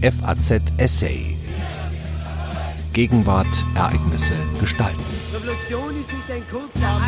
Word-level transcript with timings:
FAZ 0.00 0.62
Essay. 0.76 1.36
Gegenwart, 2.92 3.48
Ereignisse, 3.74 4.34
Gestalten. 4.60 5.02
Revolution 5.34 5.98
ist 5.98 6.12
nicht 6.12 6.30
ein 6.30 6.42
kurzer 6.48 7.00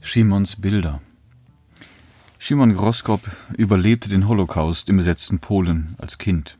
Schimons 0.00 0.54
Bilder 0.54 1.00
Szymon 2.40 2.76
Groskop 2.76 3.22
überlebte 3.56 4.08
den 4.08 4.28
Holocaust 4.28 4.88
im 4.88 4.98
besetzten 4.98 5.40
Polen 5.40 5.96
als 5.98 6.18
Kind. 6.18 6.58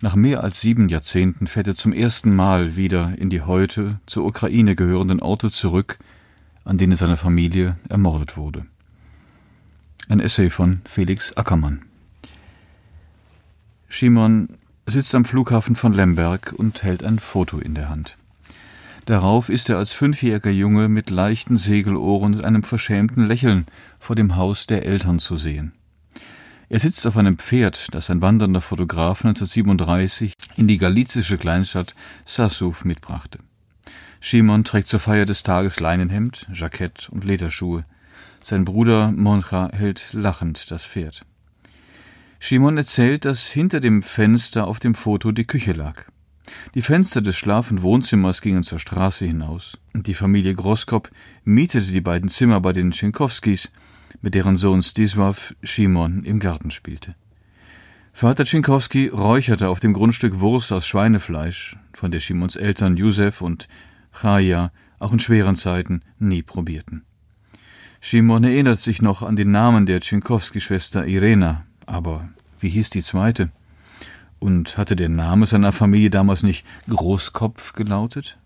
Nach 0.00 0.14
mehr 0.14 0.42
als 0.42 0.62
sieben 0.62 0.88
Jahrzehnten 0.88 1.46
fährt 1.46 1.66
er 1.66 1.74
zum 1.74 1.92
ersten 1.92 2.34
Mal 2.34 2.76
wieder 2.76 3.12
in 3.18 3.28
die 3.28 3.42
heute 3.42 4.00
zur 4.06 4.24
Ukraine 4.24 4.74
gehörenden 4.74 5.20
Orte 5.20 5.50
zurück, 5.50 5.98
an 6.64 6.78
denen 6.78 6.96
seine 6.96 7.16
Familie 7.16 7.76
ermordet 7.88 8.36
wurde. 8.36 8.66
Ein 10.08 10.20
Essay 10.20 10.50
von 10.50 10.80
Felix 10.84 11.36
Ackermann. 11.36 11.82
Schimon 13.88 14.48
sitzt 14.86 15.14
am 15.14 15.24
Flughafen 15.24 15.76
von 15.76 15.92
Lemberg 15.92 16.54
und 16.56 16.82
hält 16.82 17.04
ein 17.04 17.18
Foto 17.18 17.58
in 17.58 17.74
der 17.74 17.88
Hand. 17.88 18.16
Darauf 19.04 19.48
ist 19.48 19.68
er 19.68 19.78
als 19.78 19.92
fünfjähriger 19.92 20.50
Junge 20.50 20.88
mit 20.88 21.10
leichten 21.10 21.56
Segelohren 21.56 22.34
und 22.34 22.44
einem 22.44 22.62
verschämten 22.62 23.26
Lächeln 23.26 23.66
vor 23.98 24.14
dem 24.14 24.36
Haus 24.36 24.66
der 24.66 24.86
Eltern 24.86 25.18
zu 25.18 25.36
sehen. 25.36 25.72
Er 26.68 26.78
sitzt 26.78 27.06
auf 27.06 27.16
einem 27.16 27.38
Pferd, 27.38 27.88
das 27.92 28.08
ein 28.10 28.22
wandernder 28.22 28.60
Fotograf 28.60 29.24
1937 29.24 30.34
in 30.56 30.68
die 30.68 30.78
galizische 30.78 31.36
Kleinstadt 31.36 31.94
Sassouf 32.24 32.84
mitbrachte. 32.84 33.40
Shimon 34.24 34.62
trägt 34.62 34.86
zur 34.86 35.00
Feier 35.00 35.26
des 35.26 35.42
Tages 35.42 35.80
Leinenhemd, 35.80 36.46
Jackett 36.52 37.08
und 37.08 37.24
Lederschuhe. 37.24 37.84
Sein 38.40 38.64
Bruder 38.64 39.10
Moncha 39.10 39.68
hält 39.72 40.12
lachend 40.12 40.70
das 40.70 40.86
Pferd. 40.86 41.26
Shimon 42.38 42.76
erzählt, 42.76 43.24
dass 43.24 43.48
hinter 43.48 43.80
dem 43.80 44.04
Fenster 44.04 44.68
auf 44.68 44.78
dem 44.78 44.94
Foto 44.94 45.32
die 45.32 45.44
Küche 45.44 45.72
lag. 45.72 46.04
Die 46.76 46.82
Fenster 46.82 47.20
des 47.20 47.36
Schlaf- 47.36 47.72
und 47.72 47.82
Wohnzimmers 47.82 48.42
gingen 48.42 48.62
zur 48.62 48.78
Straße 48.78 49.26
hinaus. 49.26 49.76
Die 49.92 50.14
Familie 50.14 50.54
Groskop 50.54 51.10
mietete 51.42 51.90
die 51.90 52.00
beiden 52.00 52.28
Zimmer 52.28 52.60
bei 52.60 52.72
den 52.72 52.92
Tschinkowskis, 52.92 53.72
mit 54.20 54.36
deren 54.36 54.54
Sohn 54.54 54.82
Stisław 54.82 55.52
Shimon 55.64 56.22
im 56.22 56.38
Garten 56.38 56.70
spielte. 56.70 57.16
Vater 58.12 58.44
Tschinkowski 58.44 59.08
räucherte 59.08 59.68
auf 59.68 59.80
dem 59.80 59.92
Grundstück 59.92 60.38
Wurst 60.38 60.70
aus 60.70 60.86
Schweinefleisch, 60.86 61.76
von 61.92 62.12
der 62.12 62.20
Shimons 62.20 62.54
Eltern 62.54 62.96
Josef 62.96 63.40
und 63.40 63.66
Chaya 64.12 64.70
auch 64.98 65.12
in 65.12 65.18
schweren 65.18 65.56
Zeiten 65.56 66.02
nie 66.18 66.42
probierten. 66.42 67.04
Shimon 68.00 68.44
erinnert 68.44 68.78
sich 68.78 69.00
noch 69.00 69.22
an 69.22 69.36
den 69.36 69.50
Namen 69.50 69.86
der 69.86 70.00
Tschinkowski-Schwester 70.00 71.06
Irena, 71.06 71.64
aber 71.86 72.28
wie 72.58 72.68
hieß 72.68 72.90
die 72.90 73.02
zweite? 73.02 73.50
Und 74.38 74.76
hatte 74.76 74.96
der 74.96 75.08
Name 75.08 75.46
seiner 75.46 75.72
Familie 75.72 76.10
damals 76.10 76.42
nicht 76.42 76.66
Großkopf 76.88 77.74
gelautet? 77.74 78.38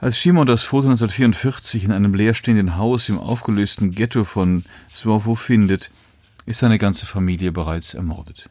Als 0.00 0.18
Shimon 0.18 0.46
das 0.46 0.62
Foto 0.62 0.88
1944 0.88 1.84
in 1.84 1.92
einem 1.92 2.14
leerstehenden 2.14 2.76
Haus 2.76 3.08
im 3.08 3.18
aufgelösten 3.18 3.92
Ghetto 3.92 4.24
von 4.24 4.64
Słowo 4.92 5.34
findet, 5.36 5.90
ist 6.46 6.60
seine 6.60 6.78
ganze 6.78 7.06
Familie 7.06 7.52
bereits 7.52 7.94
ermordet. 7.94 8.48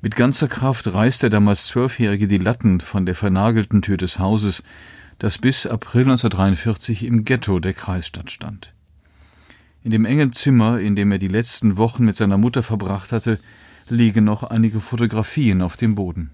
Mit 0.00 0.16
ganzer 0.16 0.48
Kraft 0.48 0.92
reißt 0.92 1.22
der 1.22 1.30
damals 1.30 1.66
Zwölfjährige 1.66 2.28
die 2.28 2.38
Latten 2.38 2.80
von 2.80 3.06
der 3.06 3.14
vernagelten 3.14 3.82
Tür 3.82 3.96
des 3.96 4.18
Hauses, 4.18 4.62
das 5.18 5.38
bis 5.38 5.66
April 5.66 6.02
1943 6.02 7.04
im 7.04 7.24
Ghetto 7.24 7.60
der 7.60 7.74
Kreisstadt 7.74 8.30
stand. 8.30 8.72
In 9.82 9.90
dem 9.90 10.04
engen 10.04 10.32
Zimmer, 10.32 10.80
in 10.80 10.96
dem 10.96 11.12
er 11.12 11.18
die 11.18 11.28
letzten 11.28 11.76
Wochen 11.76 12.04
mit 12.04 12.16
seiner 12.16 12.38
Mutter 12.38 12.62
verbracht 12.62 13.12
hatte, 13.12 13.38
liegen 13.88 14.24
noch 14.24 14.42
einige 14.42 14.80
Fotografien 14.80 15.62
auf 15.62 15.76
dem 15.76 15.94
Boden. 15.94 16.30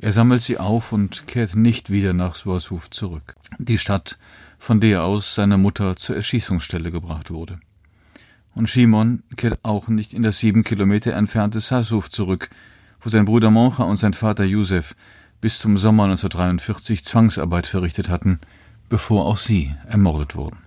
Er 0.00 0.12
sammelt 0.12 0.42
sie 0.42 0.58
auf 0.58 0.92
und 0.92 1.26
kehrt 1.26 1.56
nicht 1.56 1.88
wieder 1.90 2.12
nach 2.12 2.34
Swarshof 2.34 2.90
zurück, 2.90 3.34
die 3.58 3.78
Stadt, 3.78 4.18
von 4.58 4.80
der 4.80 5.04
aus 5.04 5.34
seine 5.34 5.56
Mutter 5.56 5.96
zur 5.96 6.16
Erschießungsstelle 6.16 6.90
gebracht 6.90 7.30
wurde. 7.30 7.60
Und 8.54 8.68
Shimon 8.68 9.22
kehrt 9.36 9.58
auch 9.62 9.88
nicht 9.88 10.12
in 10.12 10.22
das 10.22 10.38
sieben 10.38 10.64
Kilometer 10.64 11.14
entfernte 11.14 11.60
Sassouf 11.60 12.10
zurück, 12.10 12.50
wo 13.00 13.10
sein 13.10 13.24
Bruder 13.24 13.50
Moncha 13.50 13.84
und 13.84 13.96
sein 13.96 14.12
Vater 14.12 14.44
Josef 14.44 14.94
bis 15.40 15.58
zum 15.58 15.76
Sommer 15.76 16.04
1943 16.04 17.04
Zwangsarbeit 17.04 17.66
verrichtet 17.66 18.08
hatten, 18.08 18.40
bevor 18.88 19.26
auch 19.26 19.36
sie 19.36 19.74
ermordet 19.86 20.34
wurden. 20.36 20.58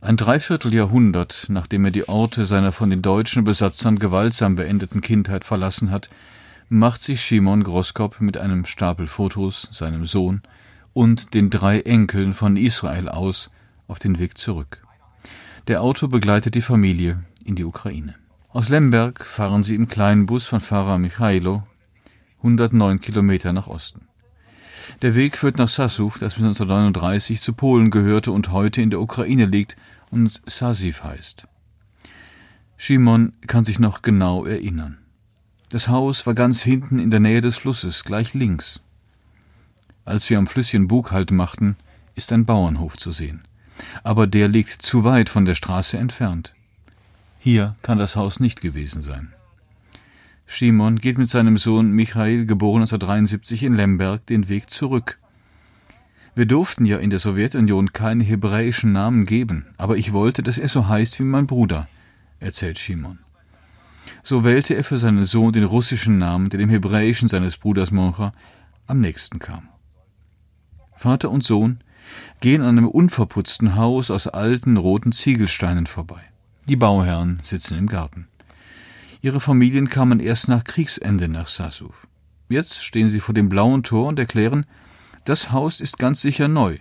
Ein 0.00 0.18
Dreivierteljahrhundert, 0.18 1.46
nachdem 1.48 1.86
er 1.86 1.90
die 1.90 2.08
Orte 2.08 2.44
seiner 2.44 2.72
von 2.72 2.90
den 2.90 3.00
deutschen 3.00 3.44
Besatzern 3.44 3.98
gewaltsam 3.98 4.54
beendeten 4.54 5.00
Kindheit 5.00 5.46
verlassen 5.46 5.90
hat, 5.90 6.10
macht 6.68 7.00
sich 7.00 7.22
Shimon 7.22 7.62
Groskop 7.62 8.20
mit 8.20 8.36
einem 8.36 8.66
Stapel 8.66 9.06
Fotos, 9.06 9.68
seinem 9.72 10.04
Sohn 10.04 10.42
und 10.92 11.32
den 11.32 11.48
drei 11.48 11.80
Enkeln 11.80 12.34
von 12.34 12.56
Israel 12.56 13.08
aus 13.08 13.50
auf 13.88 13.98
den 13.98 14.18
Weg 14.18 14.36
zurück. 14.36 14.86
Der 15.68 15.80
Auto 15.80 16.08
begleitet 16.08 16.54
die 16.54 16.60
Familie 16.60 17.24
in 17.44 17.56
die 17.56 17.64
Ukraine. 17.64 18.14
Aus 18.54 18.68
Lemberg 18.68 19.24
fahren 19.24 19.64
sie 19.64 19.74
im 19.74 19.88
kleinen 19.88 20.26
Bus 20.26 20.46
von 20.46 20.60
Pfarrer 20.60 20.96
Michailo 20.96 21.64
109 22.36 23.00
Kilometer 23.00 23.52
nach 23.52 23.66
Osten. 23.66 24.06
Der 25.02 25.16
Weg 25.16 25.36
führt 25.36 25.58
nach 25.58 25.68
Sassouf, 25.68 26.20
das 26.20 26.34
bis 26.34 26.44
1939 26.44 27.40
zu 27.40 27.54
Polen 27.54 27.90
gehörte 27.90 28.30
und 28.30 28.52
heute 28.52 28.80
in 28.80 28.90
der 28.90 29.00
Ukraine 29.00 29.46
liegt 29.46 29.76
und 30.12 30.40
Sasiv 30.46 31.02
heißt. 31.02 31.48
Shimon 32.76 33.32
kann 33.48 33.64
sich 33.64 33.80
noch 33.80 34.02
genau 34.02 34.44
erinnern. 34.44 34.98
Das 35.70 35.88
Haus 35.88 36.24
war 36.24 36.34
ganz 36.34 36.62
hinten 36.62 37.00
in 37.00 37.10
der 37.10 37.18
Nähe 37.18 37.40
des 37.40 37.56
Flusses, 37.56 38.04
gleich 38.04 38.34
links. 38.34 38.80
Als 40.04 40.30
wir 40.30 40.38
am 40.38 40.46
Flüsschen 40.46 40.86
Bug 40.86 41.10
halt 41.10 41.32
machten, 41.32 41.74
ist 42.14 42.30
ein 42.30 42.44
Bauernhof 42.44 42.98
zu 42.98 43.10
sehen. 43.10 43.42
Aber 44.04 44.28
der 44.28 44.46
liegt 44.46 44.80
zu 44.80 45.02
weit 45.02 45.28
von 45.28 45.44
der 45.44 45.56
Straße 45.56 45.98
entfernt. 45.98 46.54
Hier 47.44 47.76
kann 47.82 47.98
das 47.98 48.16
Haus 48.16 48.40
nicht 48.40 48.62
gewesen 48.62 49.02
sein. 49.02 49.34
Shimon 50.46 50.96
geht 50.96 51.18
mit 51.18 51.28
seinem 51.28 51.58
Sohn 51.58 51.90
Michael, 51.90 52.46
geboren 52.46 52.80
1973 52.80 53.64
in 53.64 53.74
Lemberg, 53.74 54.24
den 54.24 54.48
Weg 54.48 54.70
zurück. 54.70 55.18
Wir 56.34 56.46
durften 56.46 56.86
ja 56.86 56.96
in 56.96 57.10
der 57.10 57.18
Sowjetunion 57.18 57.92
keine 57.92 58.24
hebräischen 58.24 58.92
Namen 58.92 59.26
geben, 59.26 59.66
aber 59.76 59.98
ich 59.98 60.14
wollte, 60.14 60.42
dass 60.42 60.56
er 60.56 60.68
so 60.68 60.88
heißt 60.88 61.18
wie 61.20 61.24
mein 61.24 61.46
Bruder, 61.46 61.86
erzählt 62.40 62.78
Shimon. 62.78 63.18
So 64.22 64.42
wählte 64.42 64.72
er 64.72 64.82
für 64.82 64.96
seinen 64.96 65.24
Sohn 65.24 65.52
den 65.52 65.64
russischen 65.64 66.16
Namen, 66.16 66.48
der 66.48 66.58
dem 66.58 66.70
hebräischen 66.70 67.28
seines 67.28 67.58
Bruders 67.58 67.90
Moncha 67.90 68.32
am 68.86 69.02
nächsten 69.02 69.38
kam. 69.38 69.68
Vater 70.96 71.30
und 71.30 71.44
Sohn 71.44 71.80
gehen 72.40 72.62
an 72.62 72.78
einem 72.78 72.88
unverputzten 72.88 73.76
Haus 73.76 74.10
aus 74.10 74.28
alten 74.28 74.78
roten 74.78 75.12
Ziegelsteinen 75.12 75.86
vorbei. 75.86 76.22
Die 76.66 76.76
Bauherren 76.76 77.40
sitzen 77.42 77.76
im 77.76 77.88
Garten. 77.88 78.26
Ihre 79.20 79.38
Familien 79.38 79.90
kamen 79.90 80.18
erst 80.18 80.48
nach 80.48 80.64
Kriegsende 80.64 81.28
nach 81.28 81.46
Sassouf. 81.46 82.06
Jetzt 82.48 82.82
stehen 82.82 83.10
sie 83.10 83.20
vor 83.20 83.34
dem 83.34 83.50
blauen 83.50 83.82
Tor 83.82 84.08
und 84.08 84.18
erklären, 84.18 84.64
das 85.26 85.52
Haus 85.52 85.80
ist 85.80 85.98
ganz 85.98 86.22
sicher 86.22 86.48
neu. 86.48 86.78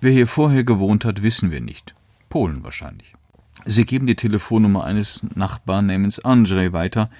Wer 0.00 0.12
hier 0.12 0.26
vorher 0.26 0.64
gewohnt 0.64 1.04
hat, 1.04 1.22
wissen 1.22 1.50
wir 1.50 1.60
nicht. 1.60 1.94
Polen 2.30 2.64
wahrscheinlich. 2.64 3.14
Sie 3.66 3.84
geben 3.84 4.06
die 4.06 4.16
Telefonnummer 4.16 4.84
eines 4.84 5.22
Nachbarn 5.34 5.86
namens 5.86 6.18
Andrzej 6.20 6.72
weiter, 6.72 7.10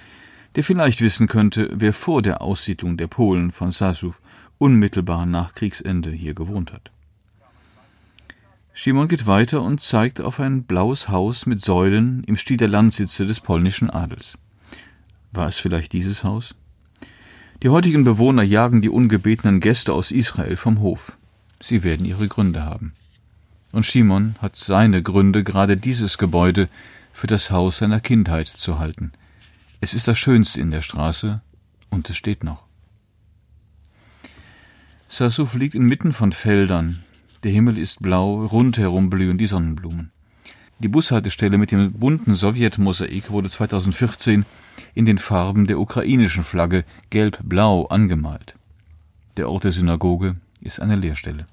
der 0.55 0.63
vielleicht 0.63 1.01
wissen 1.01 1.27
könnte, 1.27 1.69
wer 1.71 1.93
vor 1.93 2.23
der 2.23 2.41
Aussiedlung 2.41 2.97
der 2.97 3.07
Polen 3.07 3.51
von 3.51 3.69
Sassouf 3.69 4.21
unmittelbar 4.57 5.27
nach 5.27 5.53
Kriegsende 5.53 6.09
hier 6.09 6.33
gewohnt 6.33 6.73
hat. 6.73 6.91
Szymon 8.75 9.07
geht 9.07 9.27
weiter 9.27 9.61
und 9.61 9.81
zeigt 9.81 10.21
auf 10.21 10.39
ein 10.39 10.63
blaues 10.63 11.09
Haus 11.09 11.45
mit 11.45 11.61
Säulen 11.61 12.23
im 12.23 12.37
Stil 12.37 12.57
der 12.57 12.69
Landsitze 12.69 13.25
des 13.25 13.39
polnischen 13.41 13.89
Adels. 13.89 14.37
War 15.31 15.47
es 15.47 15.57
vielleicht 15.57 15.93
dieses 15.93 16.23
Haus? 16.23 16.55
Die 17.63 17.69
heutigen 17.69 18.03
Bewohner 18.03 18.43
jagen 18.43 18.81
die 18.81 18.89
ungebetenen 18.89 19.59
Gäste 19.59 19.93
aus 19.93 20.11
Israel 20.11 20.55
vom 20.55 20.79
Hof. 20.79 21.17
Sie 21.59 21.83
werden 21.83 22.05
ihre 22.05 22.27
Gründe 22.27 22.63
haben. 22.63 22.93
Und 23.71 23.85
Shimon 23.85 24.35
hat 24.39 24.55
seine 24.55 25.03
Gründe, 25.03 25.43
gerade 25.43 25.77
dieses 25.77 26.17
Gebäude 26.17 26.67
für 27.13 27.27
das 27.27 27.51
Haus 27.51 27.77
seiner 27.77 27.99
Kindheit 27.99 28.47
zu 28.47 28.79
halten. 28.79 29.11
Es 29.79 29.93
ist 29.93 30.07
das 30.07 30.17
Schönste 30.17 30.61
in 30.61 30.71
der 30.71 30.81
Straße 30.81 31.41
und 31.89 32.09
es 32.09 32.17
steht 32.17 32.43
noch. 32.43 32.63
Sassouf 35.07 35.53
liegt 35.55 35.75
inmitten 35.75 36.13
von 36.13 36.31
Feldern, 36.31 37.03
der 37.43 37.51
Himmel 37.51 37.77
ist 37.77 38.01
blau, 38.01 38.45
rundherum 38.45 39.09
blühen 39.09 39.37
die 39.37 39.47
Sonnenblumen. 39.47 40.11
Die 40.79 40.87
Bushaltestelle 40.87 41.57
mit 41.57 41.71
dem 41.71 41.93
bunten 41.93 42.33
Sowjetmosaik 42.33 43.29
wurde 43.29 43.49
2014 43.49 44.45
in 44.95 45.05
den 45.05 45.19
Farben 45.19 45.67
der 45.67 45.79
ukrainischen 45.79 46.43
Flagge 46.43 46.85
gelb-blau 47.11 47.85
angemalt. 47.85 48.55
Der 49.37 49.49
Ort 49.49 49.63
der 49.63 49.71
Synagoge 49.71 50.35
ist 50.59 50.79
eine 50.79 50.95
Leerstelle. 50.95 51.45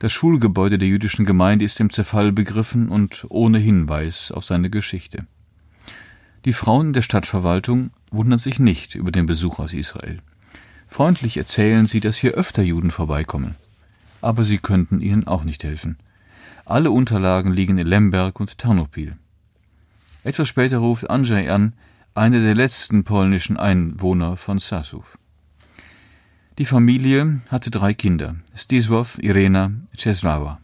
Das 0.00 0.12
Schulgebäude 0.12 0.78
der 0.78 0.88
jüdischen 0.88 1.26
Gemeinde 1.26 1.64
ist 1.64 1.78
im 1.78 1.90
Zerfall 1.90 2.32
begriffen 2.32 2.88
und 2.88 3.26
ohne 3.28 3.58
Hinweis 3.58 4.32
auf 4.32 4.44
seine 4.44 4.70
Geschichte. 4.70 5.26
Die 6.44 6.54
Frauen 6.54 6.92
der 6.92 7.02
Stadtverwaltung 7.02 7.90
wundern 8.10 8.38
sich 8.38 8.58
nicht 8.58 8.94
über 8.94 9.12
den 9.12 9.26
Besuch 9.26 9.58
aus 9.58 9.74
Israel. 9.74 10.20
Freundlich 10.88 11.36
erzählen 11.36 11.86
sie, 11.86 12.00
dass 12.00 12.16
hier 12.16 12.32
öfter 12.32 12.62
Juden 12.62 12.90
vorbeikommen. 12.90 13.56
Aber 14.20 14.44
sie 14.44 14.58
könnten 14.58 15.00
ihnen 15.00 15.26
auch 15.26 15.44
nicht 15.44 15.64
helfen. 15.64 15.96
Alle 16.64 16.90
Unterlagen 16.90 17.52
liegen 17.52 17.78
in 17.78 17.86
Lemberg 17.86 18.38
und 18.38 18.58
Ternopil. 18.58 19.16
Etwas 20.22 20.48
später 20.48 20.78
ruft 20.78 21.08
Andrzej 21.10 21.50
an, 21.50 21.72
einer 22.14 22.40
der 22.40 22.54
letzten 22.54 23.04
polnischen 23.04 23.56
Einwohner 23.56 24.36
von 24.36 24.58
Sasów. 24.58 25.18
Die 26.58 26.66
Familie 26.66 27.40
hatte 27.48 27.70
drei 27.70 27.94
Kinder, 27.94 28.36
Stisław, 28.54 29.18
Irena, 29.22 29.72
Czesława. 29.96 30.58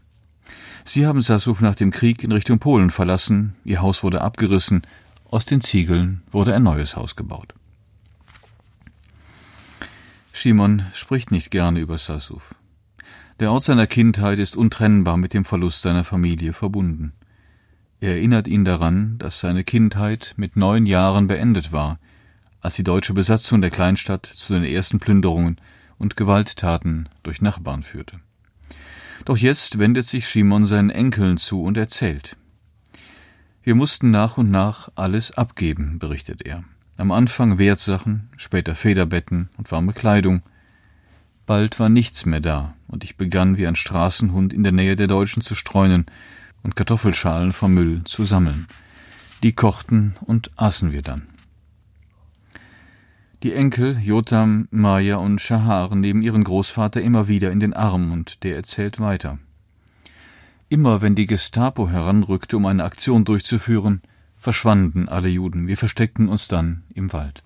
Sie 0.84 1.06
haben 1.06 1.22
Sasów 1.22 1.62
nach 1.62 1.74
dem 1.74 1.90
Krieg 1.90 2.22
in 2.22 2.32
Richtung 2.32 2.58
Polen 2.58 2.90
verlassen, 2.90 3.54
ihr 3.64 3.80
Haus 3.80 4.02
wurde 4.02 4.20
abgerissen, 4.20 4.82
aus 5.30 5.46
den 5.46 5.60
Ziegeln 5.60 6.22
wurde 6.30 6.54
ein 6.54 6.62
neues 6.62 6.96
Haus 6.96 7.16
gebaut. 7.16 7.54
Simon 10.32 10.84
spricht 10.92 11.30
nicht 11.30 11.50
gerne 11.50 11.80
über 11.80 11.96
Sasów. 11.98 12.54
Der 13.38 13.52
Ort 13.52 13.64
seiner 13.64 13.86
Kindheit 13.86 14.38
ist 14.38 14.56
untrennbar 14.56 15.18
mit 15.18 15.34
dem 15.34 15.44
Verlust 15.44 15.82
seiner 15.82 16.04
Familie 16.04 16.54
verbunden. 16.54 17.12
Er 18.00 18.12
erinnert 18.12 18.48
ihn 18.48 18.64
daran, 18.64 19.18
dass 19.18 19.40
seine 19.40 19.62
Kindheit 19.62 20.32
mit 20.38 20.56
neun 20.56 20.86
Jahren 20.86 21.26
beendet 21.26 21.70
war, 21.70 21.98
als 22.62 22.76
die 22.76 22.84
deutsche 22.84 23.12
Besatzung 23.12 23.60
der 23.60 23.70
Kleinstadt 23.70 24.24
zu 24.24 24.54
den 24.54 24.64
ersten 24.64 25.00
Plünderungen 25.00 25.56
und 25.98 26.16
Gewalttaten 26.16 27.10
durch 27.22 27.42
Nachbarn 27.42 27.82
führte. 27.82 28.20
Doch 29.26 29.36
jetzt 29.36 29.78
wendet 29.78 30.06
sich 30.06 30.28
Simon 30.28 30.64
seinen 30.64 30.90
Enkeln 30.90 31.36
zu 31.36 31.62
und 31.62 31.76
erzählt. 31.76 32.36
Wir 33.62 33.74
mussten 33.74 34.10
nach 34.10 34.38
und 34.38 34.50
nach 34.50 34.90
alles 34.94 35.32
abgeben, 35.32 35.98
berichtet 35.98 36.46
er. 36.46 36.64
Am 36.96 37.10
Anfang 37.10 37.58
Wertsachen, 37.58 38.30
später 38.36 38.74
Federbetten 38.74 39.50
und 39.58 39.70
warme 39.72 39.92
Kleidung. 39.92 40.42
Bald 41.44 41.78
war 41.80 41.88
nichts 41.88 42.24
mehr 42.24 42.40
da, 42.40 42.75
und 42.88 43.04
ich 43.04 43.16
begann 43.16 43.56
wie 43.56 43.66
ein 43.66 43.76
Straßenhund 43.76 44.52
in 44.52 44.62
der 44.62 44.72
Nähe 44.72 44.96
der 44.96 45.06
Deutschen 45.06 45.42
zu 45.42 45.54
streunen 45.54 46.06
und 46.62 46.76
Kartoffelschalen 46.76 47.52
vom 47.52 47.74
Müll 47.74 48.02
zu 48.04 48.24
sammeln. 48.24 48.66
Die 49.42 49.52
kochten 49.52 50.16
und 50.20 50.50
aßen 50.56 50.92
wir 50.92 51.02
dann. 51.02 51.28
Die 53.42 53.52
Enkel 53.52 53.98
Jotam, 54.02 54.66
Maya 54.70 55.16
und 55.16 55.40
Shahar 55.40 55.94
nehmen 55.94 56.22
ihren 56.22 56.42
Großvater 56.42 57.02
immer 57.02 57.28
wieder 57.28 57.52
in 57.52 57.60
den 57.60 57.74
Arm 57.74 58.10
und 58.10 58.42
der 58.42 58.56
erzählt 58.56 58.98
weiter. 58.98 59.38
Immer 60.68 61.02
wenn 61.02 61.14
die 61.14 61.26
Gestapo 61.26 61.88
heranrückte, 61.88 62.56
um 62.56 62.66
eine 62.66 62.82
Aktion 62.82 63.24
durchzuführen, 63.24 64.00
verschwanden 64.36 65.08
alle 65.08 65.28
Juden. 65.28 65.68
Wir 65.68 65.76
versteckten 65.76 66.28
uns 66.28 66.48
dann 66.48 66.82
im 66.94 67.12
Wald. 67.12 67.44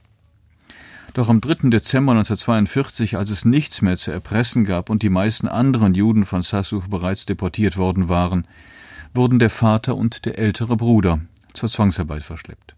Doch 1.13 1.29
am 1.29 1.41
3. 1.41 1.71
Dezember 1.71 2.13
1942, 2.13 3.17
als 3.17 3.31
es 3.31 3.45
nichts 3.45 3.83
mehr 3.83 3.97
zu 3.97 4.13
erpressen 4.13 4.65
gab 4.65 4.91
und 4.91 5.03
die 5.03 5.09
meisten 5.09 5.49
anderen 5.49 5.95
Juden 5.95 6.25
von 6.25 6.43
Sassow 6.43 6.89
bereits 6.89 7.27
deportiert 7.27 7.77
worden 7.77 8.09
waren, 8.09 8.47
wurden 9.13 9.41
der 9.41 9.51
Vater 9.51 9.97
und 9.97 10.25
der 10.25 10.39
ältere 10.39 10.77
Bruder 10.77 11.21
zur 11.53 11.69
Zwangsarbeit 11.69 12.23
verschleppt. 12.23 12.77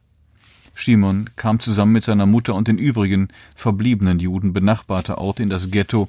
Shimon 0.74 1.28
kam 1.36 1.60
zusammen 1.60 1.92
mit 1.92 2.04
seiner 2.04 2.24
Mutter 2.24 2.54
und 2.54 2.68
den 2.68 2.78
übrigen 2.78 3.28
verbliebenen 3.54 4.18
Juden 4.18 4.54
benachbarter 4.54 5.18
Orte 5.18 5.42
in 5.42 5.50
das 5.50 5.70
Ghetto 5.70 6.08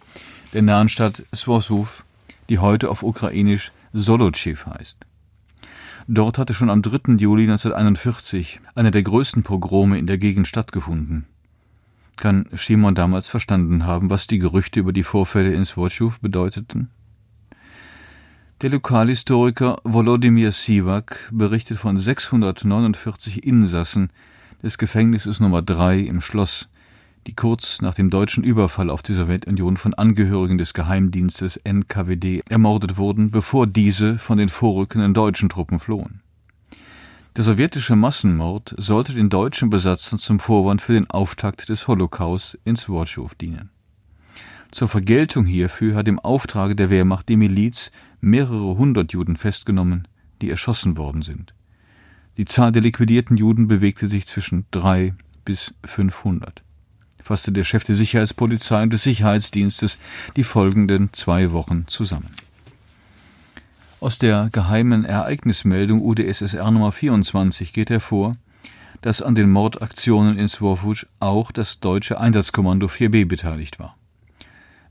der 0.54 0.62
nahen 0.62 0.88
Stadt 0.88 1.24
Swosów, 1.36 2.04
die 2.48 2.60
heute 2.60 2.90
auf 2.90 3.04
Ukrainisch 3.04 3.74
Solotschew 3.92 4.66
heißt. 4.66 5.00
Dort 6.08 6.38
hatte 6.38 6.54
schon 6.54 6.70
am 6.70 6.82
3. 6.82 7.16
Juli 7.16 7.44
1941 7.44 8.62
einer 8.76 8.92
der 8.92 9.04
größten 9.04 9.44
Pogrome 9.44 9.98
in 9.98 10.08
der 10.08 10.18
Gegend 10.18 10.48
stattgefunden. 10.48 11.26
Kann 12.18 12.46
Shimon 12.54 12.96
damals 12.96 13.28
verstanden 13.28 13.86
haben, 13.86 14.10
was 14.10 14.28
die 14.28 14.40
Gerüchte 14.40 14.80
über 14.80 14.94
die 14.94 15.04
Vorfälle 15.04 15.54
in 15.54 15.66
Swoszow 15.66 16.20
bedeuteten? 16.20 16.90
Der 18.62 18.70
Lokalhistoriker 18.70 19.78
Volodymyr 19.84 20.54
Sivak 20.54 21.30
berichtet 21.34 21.78
von 21.78 21.98
649 21.98 23.44
Insassen 23.46 24.10
des 24.62 24.78
Gefängnisses 24.78 25.42
Nummer 25.42 25.62
3 25.62 26.00
im 26.00 26.22
Schloss, 26.22 26.70
die 27.28 27.34
kurz 27.34 27.82
nach 27.82 27.96
dem 27.96 28.10
deutschen 28.10 28.44
Überfall 28.44 28.90
auf 28.90 29.04
die 29.04 29.14
Sowjetunion 29.14 29.76
von 29.76 29.94
Angehörigen 29.94 30.58
des 30.58 30.74
Geheimdienstes 30.74 31.58
NKWD 31.58 32.44
ermordet 32.50 32.96
wurden, 32.96 33.32
bevor 33.32 33.68
diese 33.68 34.18
von 34.18 34.38
den 34.38 34.50
vorrückenden 34.50 35.14
deutschen 35.14 35.50
Truppen 35.50 35.80
flohen. 35.80 36.23
Der 37.36 37.44
sowjetische 37.44 37.96
Massenmord 37.96 38.76
sollte 38.78 39.14
den 39.14 39.30
deutschen 39.30 39.72
Besatzern 39.72 40.20
zum 40.20 40.40
Vorwand 40.40 40.84
für 40.84 40.94
den 40.94 41.10
Auftakt 41.10 41.68
des 41.68 41.88
Holocaust 41.88 42.60
in 42.64 42.76
Swatchow 42.76 43.34
dienen. 43.34 43.72
Zur 44.70 44.88
Vergeltung 44.88 45.44
hierfür 45.44 45.96
hat 45.96 46.08
im 46.08 46.20
Auftrage 46.20 46.76
der 46.76 46.92
Wehrmacht 46.92 47.28
die 47.30 47.38
Miliz 47.38 47.92
mehrere 48.22 48.78
hundert 48.78 49.14
Juden 49.14 49.36
festgenommen, 49.36 50.08
die 50.44 50.52
erschossen 50.52 50.96
worden 50.96 51.24
sind. 51.24 51.56
Die 52.38 52.46
Zahl 52.46 52.72
der 52.72 52.84
liquidierten 52.84 53.36
Juden 53.36 53.68
bewegte 53.68 54.08
sich 54.08 54.28
zwischen 54.28 54.68
drei 54.70 55.16
bis 55.44 55.74
500. 55.86 56.62
Fasste 57.20 57.52
der 57.52 57.64
Chef 57.64 57.84
der 57.84 57.96
Sicherheitspolizei 57.96 58.84
und 58.84 58.94
des 58.94 59.04
Sicherheitsdienstes 59.04 59.98
die 60.36 60.44
folgenden 60.44 61.10
zwei 61.14 61.52
Wochen 61.52 61.86
zusammen. 61.88 62.30
Aus 64.04 64.20
der 64.20 64.50
geheimen 64.52 65.06
Ereignismeldung 65.06 66.02
UdSSR 66.02 66.70
Nummer 66.72 66.92
24 66.92 67.72
geht 67.72 67.90
hervor, 67.90 68.34
dass 69.00 69.22
an 69.22 69.34
den 69.34 69.50
Mordaktionen 69.50 70.38
in 70.38 70.50
Swarfuj 70.50 71.06
auch 71.22 71.54
das 71.54 71.80
deutsche 71.80 72.20
Einsatzkommando 72.20 72.88
4B 72.88 73.26
beteiligt 73.26 73.80
war. 73.80 73.96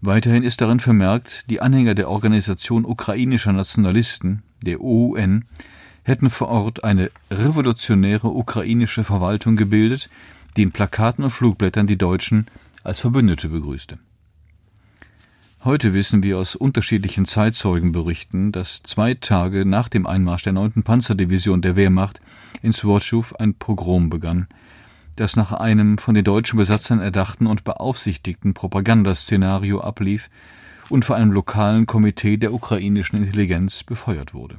Weiterhin 0.01 0.43
ist 0.43 0.63
darin 0.63 0.81
vermerkt, 0.81 1.51
die 1.51 1.61
Anhänger 1.61 1.95
der 1.95 2.09
Organisation 2.09 2.87
ukrainischer 2.87 3.53
Nationalisten, 3.53 4.45
der 4.63 4.81
OUN, 4.81 5.45
hätten 6.05 6.31
vor 6.31 6.49
Ort 6.49 6.83
eine 6.83 7.11
revolutionäre 7.31 8.29
ukrainische 8.29 9.05
Verwaltung 9.05 9.57
gebildet, 9.57 10.09
die 10.57 10.63
in 10.63 10.73
Plakaten 10.73 11.23
und 11.23 11.33
Flugblättern 11.33 11.87
die 11.87 11.99
Deutschen 11.99 12.47
als 12.83 12.99
Verbündete 12.99 13.51
begrüßte. 13.51 13.99
Heute 15.65 15.95
wissen 15.95 16.25
wir 16.25 16.39
aus 16.39 16.57
unterschiedlichen 16.57 17.25
Zeitzeugenberichten, 17.25 18.51
dass 18.51 18.83
zwei 18.83 19.15
Tage 19.15 19.65
nach 19.65 19.89
dem 19.89 20.09
Einmarsch 20.09 20.43
der 20.43 20.55
9. 20.55 20.83
Panzerdivision 20.83 21.63
der 21.63 21.77
Wehrmacht 21.77 22.21
in 22.63 22.73
Swatchow 22.73 23.33
ein 23.39 23.55
Pogrom 23.55 24.11
begann, 24.11 24.49
das 25.15 25.37
nach 25.37 25.53
einem 25.53 25.99
von 25.99 26.17
den 26.17 26.25
deutschen 26.25 26.57
Besatzern 26.57 26.99
erdachten 26.99 27.47
und 27.47 27.63
beaufsichtigten 27.63 28.55
Propagandaszenario 28.55 29.81
ablief 29.81 30.31
und 30.89 31.05
vor 31.05 31.15
einem 31.15 31.31
lokalen 31.31 31.87
Komitee 31.87 32.39
der 32.39 32.53
ukrainischen 32.53 33.23
Intelligenz 33.23 33.85
befeuert 33.85 34.35
wurde. 34.35 34.57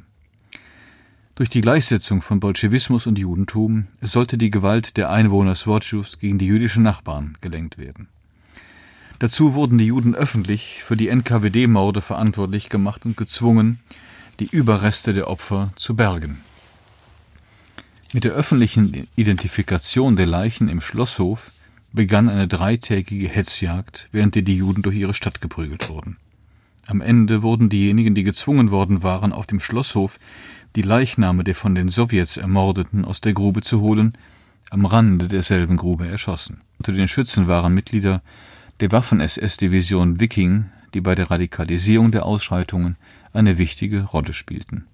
Durch 1.36 1.50
die 1.50 1.60
Gleichsetzung 1.60 2.22
von 2.22 2.40
Bolschewismus 2.40 3.08
und 3.08 3.20
Judentum 3.20 3.88
sollte 4.00 4.38
die 4.38 4.52
Gewalt 4.52 4.96
der 4.96 5.10
Einwohner 5.10 5.56
Swatchows 5.56 6.20
gegen 6.20 6.38
die 6.38 6.48
jüdischen 6.48 6.84
Nachbarn 6.84 7.36
gelenkt 7.42 7.78
werden. 7.78 8.08
Dazu 9.20 9.54
wurden 9.54 9.78
die 9.78 9.86
Juden 9.86 10.16
öffentlich 10.16 10.82
für 10.84 10.98
die 10.98 11.08
NKWD-Morde 11.08 12.02
verantwortlich 12.02 12.70
gemacht 12.70 13.06
und 13.06 13.16
gezwungen, 13.18 13.80
die 14.40 14.48
Überreste 14.52 15.14
der 15.14 15.30
Opfer 15.30 15.72
zu 15.76 15.96
bergen. 15.96 16.42
Mit 18.14 18.26
der 18.26 18.34
öffentlichen 18.34 19.08
Identifikation 19.16 20.16
der 20.16 20.28
Leichen 20.28 20.70
im 20.70 20.82
Schlosshof 20.82 21.52
begann 21.94 22.30
eine 22.30 22.48
dreitägige 22.48 23.28
Hetzjagd, 23.28 24.10
während 24.12 24.36
die 24.36 24.56
Juden 24.56 24.82
durch 24.82 24.96
ihre 24.96 25.14
Stadt 25.14 25.42
geprügelt 25.42 25.90
wurden. 25.90 26.18
Am 26.86 27.02
Ende 27.02 27.44
wurden 27.44 27.70
diejenigen, 27.70 28.14
die 28.14 28.24
gezwungen 28.24 28.72
worden 28.72 29.04
waren, 29.04 29.32
auf 29.32 29.48
dem 29.48 29.60
Schlosshof 29.60 30.20
die 30.76 30.82
Leichname 30.82 31.44
der 31.44 31.56
von 31.56 31.76
den 31.76 31.88
Sowjets 31.88 32.38
Ermordeten 32.38 33.06
aus 33.06 33.22
der 33.22 33.34
Grube 33.34 33.62
zu 33.62 33.80
holen, 33.80 34.14
am 34.70 34.86
Rande 34.86 35.28
derselben 35.28 35.78
Grube 35.78 36.08
erschossen. 36.08 36.62
Unter 36.80 36.92
den 36.92 37.08
Schützen 37.08 37.48
waren 37.48 37.74
Mitglieder 37.74 38.22
der 38.80 38.92
Waffen-SS-Division 38.92 40.20
Wiking, 40.20 40.66
die 40.94 41.02
bei 41.02 41.16
der 41.16 41.30
Radikalisierung 41.30 42.12
der 42.12 42.26
Ausschreitungen 42.26 42.98
eine 43.32 43.58
wichtige 43.58 44.04
Rolle 44.04 44.34
spielten. 44.34 44.88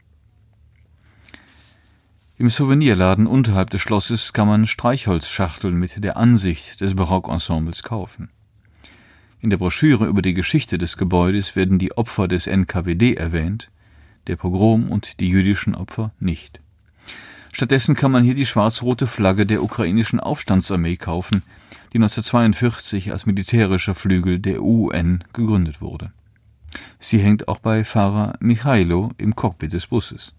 Im 2.38 2.50
Souvenirladen 2.50 3.28
unterhalb 3.28 3.70
des 3.70 3.82
Schlosses 3.82 4.32
kann 4.32 4.48
man 4.48 4.66
Streichholzschachteln 4.66 5.76
mit 5.76 6.02
der 6.04 6.16
Ansicht 6.16 6.80
des 6.80 6.96
Barockensembles 6.96 7.84
kaufen. 7.84 8.30
In 9.42 9.50
der 9.50 9.58
Broschüre 9.58 10.06
über 10.06 10.22
die 10.22 10.34
Geschichte 10.34 10.78
des 10.78 10.96
Gebäudes 10.96 11.56
werden 11.56 11.80
die 11.80 11.98
Opfer 11.98 12.28
des 12.28 12.48
NKWD 12.48 13.16
erwähnt, 13.16 13.72
der 14.28 14.36
Pogrom 14.36 14.90
und 14.90 15.20
die 15.20 15.30
jüdischen 15.30 15.76
Opfer 15.76 16.12
nicht. 16.20 16.60
Stattdessen 17.52 17.96
kann 17.96 18.12
man 18.12 18.24
hier 18.24 18.36
die 18.36 18.46
schwarz-rote 18.46 19.08
Flagge 19.08 19.46
der 19.46 19.64
ukrainischen 19.64 20.20
Aufstandsarmee 20.20 20.98
kaufen, 20.98 21.44
die 21.94 21.98
1942 21.98 23.12
als 23.12 23.26
militärischer 23.26 23.96
Flügel 23.96 24.40
der 24.40 24.62
UN 24.62 25.24
gegründet 25.34 25.82
wurde. 25.82 26.12
Sie 27.00 27.20
hängt 27.20 27.48
auch 27.48 27.60
bei 27.60 27.84
Fahrer 27.84 28.34
Michailo 28.40 29.12
im 29.18 29.36
Cockpit 29.36 29.74
des 29.74 29.88
Busses. 29.88 30.34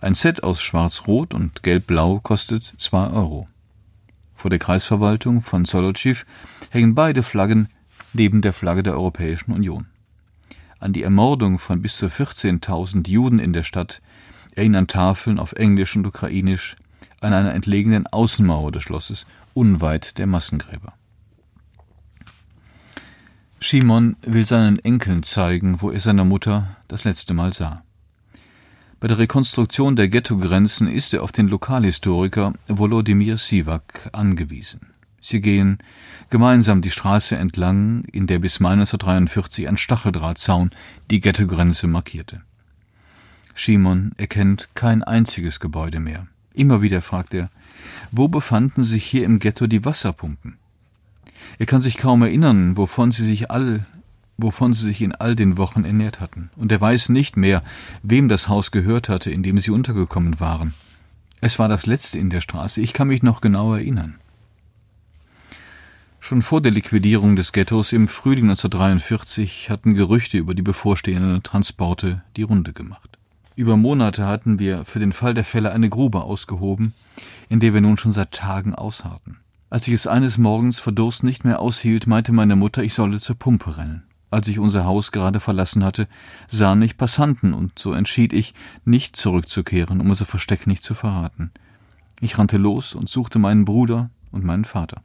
Ein 0.00 0.14
Set 0.14 0.42
aus 0.42 0.60
Schwarz-Rot 0.62 1.34
und 1.34 1.62
Gelb-Blau 1.62 2.20
kostet 2.20 2.62
zwei 2.78 3.08
Euro. 3.08 3.48
Vor 4.34 4.50
der 4.50 4.58
Kreisverwaltung 4.58 5.42
von 5.42 5.64
Solochiv 5.64 6.26
hängen 6.70 6.94
beide 6.94 7.22
Flaggen 7.22 7.68
neben 8.12 8.42
der 8.42 8.52
Flagge 8.52 8.82
der 8.82 8.94
Europäischen 8.94 9.52
Union. 9.52 9.86
An 10.78 10.92
die 10.92 11.02
Ermordung 11.02 11.58
von 11.58 11.80
bis 11.80 11.96
zu 11.96 12.06
14.000 12.06 13.08
Juden 13.08 13.38
in 13.38 13.52
der 13.52 13.62
Stadt 13.62 14.02
erinnern 14.54 14.88
Tafeln 14.88 15.38
auf 15.38 15.52
Englisch 15.52 15.96
und 15.96 16.06
Ukrainisch 16.06 16.76
an 17.20 17.32
einer 17.32 17.54
entlegenen 17.54 18.06
Außenmauer 18.06 18.72
des 18.72 18.82
Schlosses 18.82 19.26
unweit 19.56 20.18
der 20.18 20.26
Massengräber. 20.26 20.92
Shimon 23.58 24.16
will 24.22 24.44
seinen 24.44 24.78
Enkeln 24.78 25.22
zeigen, 25.22 25.80
wo 25.80 25.90
er 25.90 26.00
seine 26.00 26.24
Mutter 26.24 26.76
das 26.88 27.04
letzte 27.04 27.32
Mal 27.32 27.52
sah. 27.52 27.82
Bei 29.00 29.08
der 29.08 29.18
Rekonstruktion 29.18 29.96
der 29.96 30.08
Ghettogrenzen 30.08 30.88
ist 30.88 31.14
er 31.14 31.22
auf 31.22 31.32
den 31.32 31.48
Lokalhistoriker 31.48 32.52
Volodymyr 32.68 33.38
Sivak 33.38 34.10
angewiesen. 34.12 34.92
Sie 35.20 35.40
gehen 35.40 35.78
gemeinsam 36.30 36.82
die 36.82 36.90
Straße 36.90 37.36
entlang, 37.36 38.04
in 38.12 38.26
der 38.26 38.38
bis 38.38 38.60
Mai 38.60 38.72
1943 38.72 39.68
ein 39.68 39.76
Stacheldrahtzaun 39.76 40.70
die 41.10 41.20
Ghettogrenze 41.20 41.86
markierte. 41.86 42.42
Shimon 43.54 44.12
erkennt 44.18 44.68
kein 44.74 45.02
einziges 45.02 45.60
Gebäude 45.60 45.98
mehr. 45.98 46.28
Immer 46.56 46.80
wieder 46.80 47.02
fragt 47.02 47.34
er, 47.34 47.50
wo 48.10 48.28
befanden 48.28 48.82
sich 48.82 49.04
hier 49.04 49.26
im 49.26 49.38
Ghetto 49.38 49.66
die 49.66 49.84
Wasserpumpen? 49.84 50.56
Er 51.58 51.66
kann 51.66 51.82
sich 51.82 51.98
kaum 51.98 52.22
erinnern, 52.22 52.78
wovon 52.78 53.10
sie 53.10 53.26
sich 53.26 53.50
all, 53.50 53.84
wovon 54.38 54.72
sie 54.72 54.86
sich 54.86 55.02
in 55.02 55.14
all 55.14 55.36
den 55.36 55.58
Wochen 55.58 55.84
ernährt 55.84 56.18
hatten, 56.18 56.50
und 56.56 56.72
er 56.72 56.80
weiß 56.80 57.10
nicht 57.10 57.36
mehr, 57.36 57.62
wem 58.02 58.28
das 58.28 58.48
Haus 58.48 58.70
gehört 58.70 59.10
hatte, 59.10 59.30
in 59.30 59.42
dem 59.42 59.58
sie 59.58 59.70
untergekommen 59.70 60.40
waren. 60.40 60.72
Es 61.42 61.58
war 61.58 61.68
das 61.68 61.84
letzte 61.84 62.18
in 62.18 62.30
der 62.30 62.40
Straße, 62.40 62.80
ich 62.80 62.94
kann 62.94 63.08
mich 63.08 63.22
noch 63.22 63.42
genau 63.42 63.74
erinnern. 63.74 64.14
Schon 66.20 66.40
vor 66.40 66.62
der 66.62 66.72
Liquidierung 66.72 67.36
des 67.36 67.52
Ghettos 67.52 67.92
im 67.92 68.08
Frühling 68.08 68.44
1943 68.44 69.68
hatten 69.68 69.94
Gerüchte 69.94 70.38
über 70.38 70.54
die 70.54 70.62
bevorstehenden 70.62 71.42
Transporte 71.42 72.22
die 72.36 72.42
Runde 72.42 72.72
gemacht. 72.72 73.15
Über 73.56 73.78
Monate 73.78 74.26
hatten 74.26 74.58
wir 74.58 74.84
für 74.84 74.98
den 74.98 75.12
Fall 75.12 75.32
der 75.32 75.42
Fälle 75.42 75.72
eine 75.72 75.88
Grube 75.88 76.20
ausgehoben, 76.20 76.92
in 77.48 77.58
der 77.58 77.72
wir 77.72 77.80
nun 77.80 77.96
schon 77.96 78.12
seit 78.12 78.32
Tagen 78.32 78.74
ausharrten. 78.74 79.38
Als 79.70 79.88
ich 79.88 79.94
es 79.94 80.06
eines 80.06 80.36
Morgens 80.36 80.78
vor 80.78 80.92
Durst 80.92 81.24
nicht 81.24 81.42
mehr 81.42 81.58
aushielt, 81.58 82.06
meinte 82.06 82.32
meine 82.32 82.54
Mutter, 82.54 82.82
ich 82.82 82.92
solle 82.92 83.18
zur 83.18 83.36
Pumpe 83.36 83.78
rennen. 83.78 84.02
Als 84.30 84.46
ich 84.48 84.58
unser 84.58 84.84
Haus 84.84 85.10
gerade 85.10 85.40
verlassen 85.40 85.82
hatte, 85.82 86.06
sahen 86.48 86.80
mich 86.80 86.98
Passanten, 86.98 87.54
und 87.54 87.78
so 87.78 87.94
entschied 87.94 88.34
ich, 88.34 88.52
nicht 88.84 89.16
zurückzukehren, 89.16 90.02
um 90.02 90.10
unser 90.10 90.26
Versteck 90.26 90.66
nicht 90.66 90.82
zu 90.82 90.92
verraten. 90.92 91.50
Ich 92.20 92.36
rannte 92.36 92.58
los 92.58 92.94
und 92.94 93.08
suchte 93.08 93.38
meinen 93.38 93.64
Bruder 93.64 94.10
und 94.32 94.44
meinen 94.44 94.66
Vater. 94.66 95.02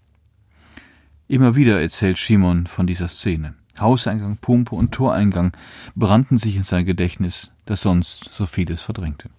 Immer 1.30 1.56
wieder 1.56 1.80
erzählt 1.80 2.18
Shimon 2.18 2.68
von 2.68 2.86
dieser 2.86 3.08
Szene. 3.08 3.54
Hauseingang, 3.80 4.38
Pumpe 4.38 4.76
und 4.76 4.92
Toreingang 4.92 5.54
brannten 5.96 6.38
sich 6.38 6.56
in 6.56 6.64
sein 6.64 6.86
Gedächtnis, 6.86 7.52
das 7.66 7.82
sonst 7.82 8.30
so 8.32 8.46
vieles 8.46 8.82
verdrängte. 8.82 9.30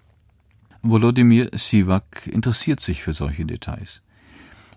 Volodymyr 0.83 1.51
Sivak 1.55 2.27
interessiert 2.27 2.81
sich 2.81 3.03
für 3.03 3.13
solche 3.13 3.45
Details. 3.45 4.03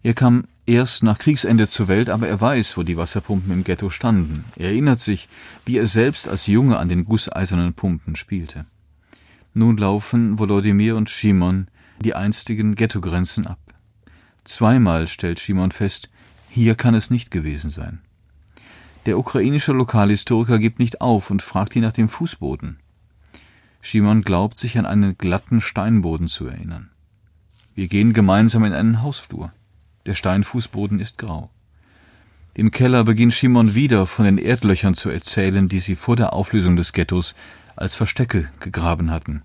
Er 0.03 0.13
kam 0.13 0.43
erst 0.67 1.01
nach 1.01 1.17
Kriegsende 1.17 1.67
zur 1.67 1.87
Welt, 1.87 2.09
aber 2.09 2.27
er 2.27 2.39
weiß, 2.39 2.77
wo 2.77 2.83
die 2.83 2.97
Wasserpumpen 2.97 3.51
im 3.51 3.63
Ghetto 3.63 3.89
standen. 3.89 4.45
Er 4.55 4.69
erinnert 4.69 4.99
sich, 4.99 5.27
wie 5.65 5.77
er 5.77 5.87
selbst 5.87 6.27
als 6.27 6.45
Junge 6.45 6.77
an 6.77 6.89
den 6.89 7.05
gusseisernen 7.05 7.73
Pumpen 7.73 8.15
spielte. 8.15 8.65
Nun 9.55 9.77
laufen 9.77 10.37
Volodymyr 10.37 10.95
und 10.95 11.09
Shimon 11.09 11.67
die 12.03 12.13
einstigen 12.13 12.75
Ghettogrenzen 12.75 13.47
ab. 13.47 13.59
Zweimal 14.43 15.07
stellt 15.07 15.39
Shimon 15.39 15.71
fest, 15.71 16.09
hier 16.49 16.75
kann 16.75 16.93
es 16.93 17.09
nicht 17.09 17.31
gewesen 17.31 17.71
sein. 17.71 17.99
Der 19.05 19.19
ukrainische 19.19 19.71
Lokalhistoriker 19.71 20.57
gibt 20.57 20.79
nicht 20.79 21.01
auf 21.01 21.29
und 21.29 21.43
fragt 21.43 21.75
ihn 21.75 21.83
nach 21.83 21.91
dem 21.91 22.09
Fußboden. 22.09 22.79
Shimon 23.81 24.23
glaubt 24.23 24.57
sich 24.57 24.79
an 24.79 24.87
einen 24.87 25.17
glatten 25.17 25.61
Steinboden 25.61 26.27
zu 26.27 26.47
erinnern. 26.47 26.89
Wir 27.75 27.87
gehen 27.87 28.13
gemeinsam 28.13 28.63
in 28.63 28.73
einen 28.73 29.03
Hausflur. 29.03 29.53
Der 30.07 30.15
Steinfußboden 30.15 30.99
ist 30.99 31.19
grau. 31.19 31.51
Im 32.55 32.71
Keller 32.71 33.03
beginnt 33.03 33.33
Shimon 33.33 33.75
wieder 33.75 34.07
von 34.07 34.25
den 34.25 34.37
Erdlöchern 34.39 34.95
zu 34.95 35.09
erzählen, 35.09 35.67
die 35.67 35.79
sie 35.79 35.95
vor 35.95 36.15
der 36.15 36.33
Auflösung 36.33 36.75
des 36.75 36.93
Ghettos 36.93 37.35
als 37.75 37.93
Verstecke 37.93 38.49
gegraben 38.59 39.11
hatten. 39.11 39.43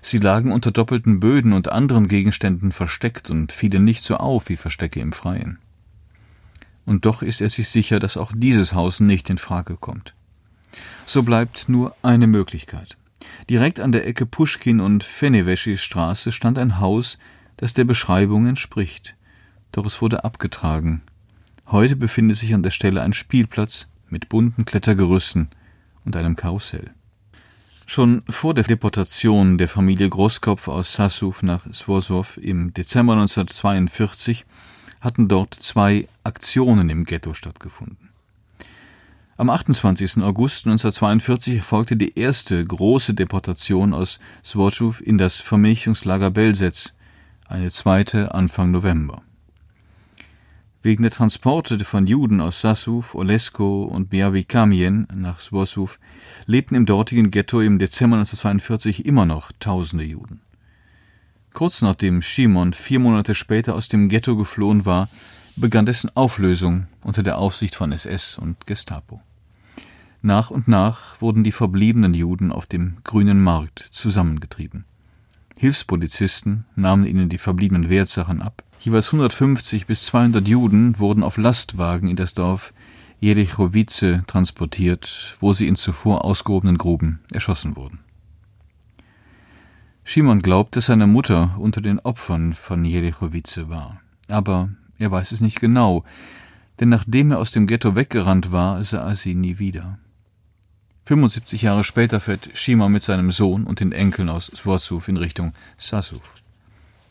Sie 0.00 0.18
lagen 0.18 0.50
unter 0.50 0.72
doppelten 0.72 1.20
Böden 1.20 1.52
und 1.52 1.68
anderen 1.68 2.08
Gegenständen 2.08 2.72
versteckt 2.72 3.30
und 3.30 3.52
fielen 3.52 3.84
nicht 3.84 4.02
so 4.02 4.16
auf 4.16 4.48
wie 4.48 4.56
Verstecke 4.56 5.00
im 5.00 5.12
Freien. 5.12 5.58
Und 6.86 7.04
doch 7.04 7.20
ist 7.20 7.42
er 7.42 7.50
sich 7.50 7.68
sicher, 7.68 7.98
dass 7.98 8.16
auch 8.16 8.32
dieses 8.34 8.72
Haus 8.72 9.00
nicht 9.00 9.28
in 9.28 9.38
Frage 9.38 9.76
kommt. 9.76 10.14
So 11.04 11.22
bleibt 11.22 11.68
nur 11.68 11.94
eine 12.02 12.26
Möglichkeit. 12.26 12.96
Direkt 13.50 13.80
an 13.80 13.92
der 13.92 14.06
Ecke 14.06 14.24
Puschkin 14.24 14.80
und 14.80 15.04
Feneveschi 15.04 15.76
Straße 15.76 16.32
stand 16.32 16.58
ein 16.58 16.80
Haus, 16.80 17.18
das 17.58 17.74
der 17.74 17.84
Beschreibung 17.84 18.46
entspricht 18.46 19.16
doch 19.76 19.86
es 19.86 20.00
wurde 20.00 20.24
abgetragen. 20.24 21.02
Heute 21.66 21.96
befindet 21.96 22.38
sich 22.38 22.54
an 22.54 22.62
der 22.62 22.70
Stelle 22.70 23.02
ein 23.02 23.12
Spielplatz 23.12 23.88
mit 24.08 24.28
bunten 24.28 24.64
Klettergerüsten 24.64 25.50
und 26.04 26.16
einem 26.16 26.34
Karussell. 26.34 26.92
Schon 27.86 28.22
vor 28.28 28.54
der 28.54 28.64
Deportation 28.64 29.58
der 29.58 29.68
Familie 29.68 30.08
Großkopf 30.08 30.68
aus 30.68 30.94
Sassow 30.94 31.42
nach 31.42 31.72
Swosow 31.72 32.38
im 32.38 32.72
Dezember 32.72 33.12
1942 33.12 34.46
hatten 35.06 35.28
dort 35.28 35.54
zwei 35.54 36.08
Aktionen 36.24 36.90
im 36.90 37.04
Ghetto 37.04 37.32
stattgefunden. 37.32 38.10
Am 39.36 39.50
28. 39.50 40.22
August 40.22 40.66
1942 40.66 41.58
erfolgte 41.58 41.96
die 41.96 42.18
erste 42.18 42.64
große 42.64 43.14
Deportation 43.14 43.94
aus 43.94 44.18
Swosow 44.44 45.00
in 45.00 45.16
das 45.16 45.36
Vermilchungslager 45.36 46.30
Belsetz, 46.30 46.92
eine 47.46 47.70
zweite 47.70 48.34
Anfang 48.34 48.72
November. 48.72 49.22
Wegen 50.82 51.02
der 51.02 51.12
Transporte 51.12 51.78
von 51.84 52.06
Juden 52.06 52.40
aus 52.40 52.60
Sassow, 52.60 53.14
Olesko 53.14 53.84
und 53.84 54.10
Biały-Kamien 54.10 55.06
nach 55.14 55.38
Swosów 55.38 56.00
lebten 56.46 56.74
im 56.74 56.86
dortigen 56.86 57.30
Ghetto 57.30 57.60
im 57.60 57.78
Dezember 57.78 58.16
1942 58.16 59.04
immer 59.06 59.26
noch 59.26 59.52
tausende 59.60 60.04
Juden. 60.04 60.40
Kurz 61.56 61.80
nachdem 61.80 62.20
Shimon 62.20 62.74
vier 62.74 62.98
Monate 62.98 63.34
später 63.34 63.76
aus 63.76 63.88
dem 63.88 64.10
Ghetto 64.10 64.36
geflohen 64.36 64.84
war, 64.84 65.08
begann 65.56 65.86
dessen 65.86 66.14
Auflösung 66.14 66.86
unter 67.02 67.22
der 67.22 67.38
Aufsicht 67.38 67.74
von 67.74 67.92
SS 67.92 68.36
und 68.36 68.66
Gestapo. 68.66 69.22
Nach 70.20 70.50
und 70.50 70.68
nach 70.68 71.18
wurden 71.22 71.44
die 71.44 71.52
verbliebenen 71.52 72.12
Juden 72.12 72.52
auf 72.52 72.66
dem 72.66 72.98
grünen 73.04 73.42
Markt 73.42 73.78
zusammengetrieben. 73.78 74.84
Hilfspolizisten 75.56 76.66
nahmen 76.76 77.06
ihnen 77.06 77.30
die 77.30 77.38
verbliebenen 77.38 77.88
Wertsachen 77.88 78.42
ab, 78.42 78.62
Jeweils 78.80 79.06
150 79.06 79.86
bis 79.86 80.04
200 80.04 80.46
Juden 80.46 80.98
wurden 80.98 81.22
auf 81.22 81.38
Lastwagen 81.38 82.10
in 82.10 82.16
das 82.16 82.34
Dorf 82.34 82.74
Jerichowice 83.20 84.20
transportiert, 84.26 85.38
wo 85.40 85.54
sie 85.54 85.68
in 85.68 85.76
zuvor 85.76 86.26
ausgehobenen 86.26 86.76
Gruben 86.76 87.20
erschossen 87.32 87.76
wurden. 87.76 88.00
Schimon 90.08 90.40
glaubt, 90.40 90.76
dass 90.76 90.86
seine 90.86 91.08
Mutter 91.08 91.56
unter 91.58 91.80
den 91.80 91.98
Opfern 91.98 92.52
von 92.52 92.84
Jerichowice 92.84 93.68
war. 93.68 94.00
Aber 94.28 94.68
er 95.00 95.10
weiß 95.10 95.32
es 95.32 95.40
nicht 95.40 95.58
genau, 95.58 96.04
denn 96.78 96.90
nachdem 96.90 97.32
er 97.32 97.38
aus 97.38 97.50
dem 97.50 97.66
Ghetto 97.66 97.96
weggerannt 97.96 98.52
war, 98.52 98.82
sah 98.84 99.08
er 99.08 99.16
sie 99.16 99.34
nie 99.34 99.58
wieder. 99.58 99.98
75 101.06 101.62
Jahre 101.62 101.82
später 101.82 102.20
fährt 102.20 102.50
Shimon 102.54 102.92
mit 102.92 103.02
seinem 103.02 103.32
Sohn 103.32 103.64
und 103.64 103.80
den 103.80 103.90
Enkeln 103.90 104.28
aus 104.28 104.46
Swasów 104.54 105.08
in 105.08 105.16
Richtung 105.16 105.54
Sassow. 105.76 106.22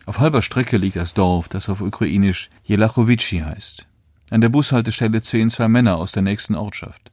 Auf 0.06 0.20
halber 0.20 0.42
Strecke 0.42 0.78
liegt 0.78 0.96
das 0.96 1.14
Dorf, 1.14 1.50
das 1.50 1.68
auf 1.68 1.82
Ukrainisch 1.82 2.50
Jelachowici 2.64 3.40
heißt. 3.40 3.86
An 4.30 4.40
der 4.40 4.50
Bushaltestelle 4.50 5.22
ziehen 5.22 5.50
zwei 5.50 5.68
Männer 5.68 5.98
aus 5.98 6.14
der 6.14 6.24
nächsten 6.24 6.56
Ortschaft. 6.56 7.12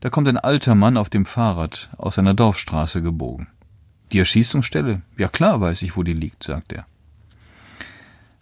Da 0.00 0.10
kommt 0.10 0.26
ein 0.26 0.36
alter 0.36 0.74
Mann 0.74 0.96
auf 0.96 1.10
dem 1.10 1.26
Fahrrad 1.26 1.90
aus 1.96 2.18
einer 2.18 2.34
Dorfstraße 2.34 3.02
gebogen. 3.02 3.46
Die 4.12 4.18
Erschießungsstelle? 4.18 5.02
Ja 5.16 5.28
klar 5.28 5.60
weiß 5.60 5.82
ich, 5.82 5.96
wo 5.96 6.02
die 6.02 6.12
liegt, 6.12 6.42
sagt 6.42 6.72
er. 6.72 6.86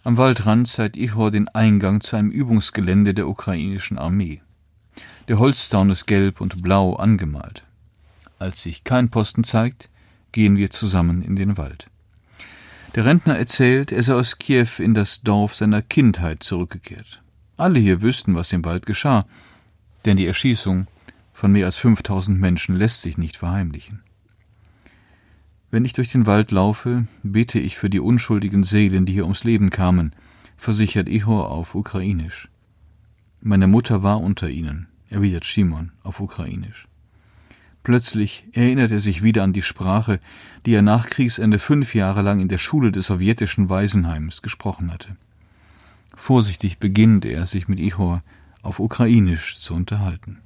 Am 0.03 0.17
Waldrand 0.17 0.67
zeigt 0.67 0.97
Ihor 0.97 1.31
den 1.31 1.47
Eingang 1.49 2.01
zu 2.01 2.15
einem 2.15 2.29
Übungsgelände 2.29 3.15
der 3.15 3.27
ukrainischen 3.27 3.97
Armee. 3.97 4.41
Der 5.27 5.39
Holzzaun 5.39 5.89
ist 5.89 6.05
gelb 6.05 6.41
und 6.41 6.61
blau 6.61 6.93
angemalt. 6.95 7.63
Als 8.37 8.61
sich 8.61 8.83
kein 8.83 9.09
Posten 9.09 9.43
zeigt, 9.43 9.89
gehen 10.31 10.57
wir 10.57 10.69
zusammen 10.69 11.23
in 11.23 11.35
den 11.35 11.57
Wald. 11.57 11.89
Der 12.93 13.05
Rentner 13.05 13.35
erzählt, 13.35 13.91
er 13.91 14.03
sei 14.03 14.13
aus 14.13 14.37
Kiew 14.37 14.67
in 14.77 14.93
das 14.93 15.21
Dorf 15.21 15.55
seiner 15.55 15.81
Kindheit 15.81 16.43
zurückgekehrt. 16.43 17.23
Alle 17.57 17.79
hier 17.79 18.01
wüssten, 18.01 18.35
was 18.35 18.53
im 18.53 18.63
Wald 18.63 18.85
geschah, 18.85 19.25
denn 20.05 20.17
die 20.17 20.27
Erschießung 20.27 20.87
von 21.33 21.51
mehr 21.51 21.65
als 21.65 21.75
5000 21.77 22.39
Menschen 22.39 22.75
lässt 22.75 23.01
sich 23.01 23.17
nicht 23.17 23.37
verheimlichen. 23.37 24.04
Wenn 25.71 25.85
ich 25.85 25.93
durch 25.93 26.11
den 26.11 26.25
Wald 26.25 26.51
laufe, 26.51 27.07
bete 27.23 27.59
ich 27.59 27.77
für 27.77 27.89
die 27.89 27.99
unschuldigen 27.99 28.63
Seelen, 28.63 29.05
die 29.05 29.13
hier 29.13 29.23
ums 29.23 29.43
Leben 29.43 29.69
kamen, 29.69 30.13
versichert 30.57 31.09
Ihor 31.09 31.51
auf 31.51 31.75
Ukrainisch. 31.75 32.49
Meine 33.41 33.67
Mutter 33.67 34.01
war 34.01 34.21
unter 34.21 34.49
ihnen, 34.49 34.87
erwidert 35.09 35.45
Shimon 35.45 35.91
auf 36.03 36.19
Ukrainisch. 36.19 36.87
Plötzlich 37.83 38.45
erinnert 38.53 38.91
er 38.91 38.99
sich 38.99 39.21
wieder 39.21 39.43
an 39.43 39.53
die 39.53 39.61
Sprache, 39.61 40.19
die 40.65 40.73
er 40.73 40.81
nach 40.81 41.07
Kriegsende 41.07 41.59
fünf 41.59 41.93
Jahre 41.93 42.23
lang 42.23 42.39
in 42.39 42.47
der 42.47 42.57
Schule 42.57 42.91
des 42.91 43.05
sowjetischen 43.05 43.69
Waisenheims 43.69 44.41
gesprochen 44.41 44.91
hatte. 44.91 45.15
Vorsichtig 46.15 46.79
beginnt 46.79 47.25
er, 47.25 47.45
sich 47.45 47.67
mit 47.67 47.79
Ihor 47.79 48.23
auf 48.63 48.79
Ukrainisch 48.79 49.59
zu 49.59 49.75
unterhalten. 49.75 50.39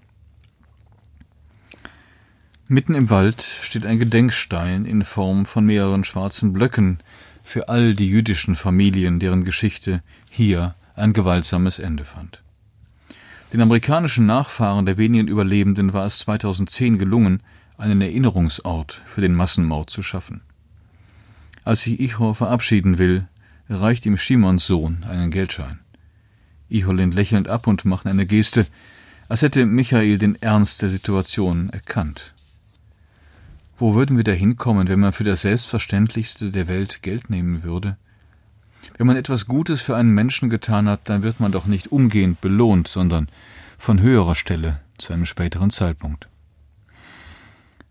Mitten 2.72 2.94
im 2.94 3.10
Wald 3.10 3.42
steht 3.42 3.88
ein 3.88 3.98
Gedenkstein 3.98 4.86
in 4.86 5.04
Form 5.04 5.48
von 5.48 5.66
mehreren 5.66 6.04
schwarzen 6.04 6.54
Blöcken 6.54 7.00
für 7.42 7.68
all 7.68 7.96
die 7.96 8.08
jüdischen 8.08 8.56
Familien, 8.56 9.20
deren 9.20 9.44
Geschichte 9.44 10.04
hier 10.30 10.76
ein 10.96 11.14
gewaltsames 11.14 11.80
Ende 11.80 12.06
fand. 12.06 12.44
Den 13.52 13.62
amerikanischen 13.62 14.28
Nachfahren 14.28 14.86
der 14.86 15.00
wenigen 15.00 15.28
Überlebenden 15.28 15.94
war 15.94 16.06
es 16.06 16.20
2010 16.20 17.00
gelungen, 17.00 17.42
einen 17.80 18.02
Erinnerungsort 18.02 19.02
für 19.08 19.22
den 19.22 19.34
Massenmord 19.34 19.90
zu 19.90 20.04
schaffen. 20.04 20.42
Als 21.64 21.82
sich 21.82 22.00
Ichor 22.00 22.36
verabschieden 22.36 23.00
will, 23.00 23.28
reicht 23.68 24.06
ihm 24.06 24.16
Shimons 24.16 24.68
Sohn 24.68 25.04
einen 25.10 25.32
Geldschein. 25.32 25.80
Ichor 26.70 26.94
lehnt 26.94 27.16
lächelnd 27.16 27.48
ab 27.48 27.66
und 27.66 27.86
macht 27.86 28.06
eine 28.06 28.28
Geste, 28.28 28.68
als 29.28 29.42
hätte 29.42 29.66
Michael 29.66 30.20
den 30.20 30.40
Ernst 30.40 30.84
der 30.84 30.92
Situation 30.92 31.72
erkannt. 31.72 32.36
Wo 33.80 33.96
würden 33.96 34.18
wir 34.18 34.26
da 34.26 34.34
hinkommen, 34.34 34.90
wenn 34.90 35.00
man 35.00 35.14
für 35.14 35.24
das 35.24 35.44
Selbstverständlichste 35.44 36.52
der 36.52 36.68
Welt 36.68 37.02
Geld 37.02 37.30
nehmen 37.30 37.64
würde? 37.64 37.96
Wenn 38.98 39.08
man 39.08 39.16
etwas 39.16 39.46
Gutes 39.46 39.82
für 39.82 39.96
einen 39.96 40.14
Menschen 40.14 40.50
getan 40.50 40.90
hat, 40.90 41.08
dann 41.08 41.24
wird 41.24 41.40
man 41.40 41.54
doch 41.54 41.66
nicht 41.66 41.90
umgehend 41.90 42.42
belohnt, 42.42 42.90
sondern 42.90 43.30
von 43.78 44.02
höherer 44.02 44.36
Stelle 44.36 44.82
zu 44.98 45.14
einem 45.14 45.26
späteren 45.26 45.70
Zeitpunkt. 45.70 46.28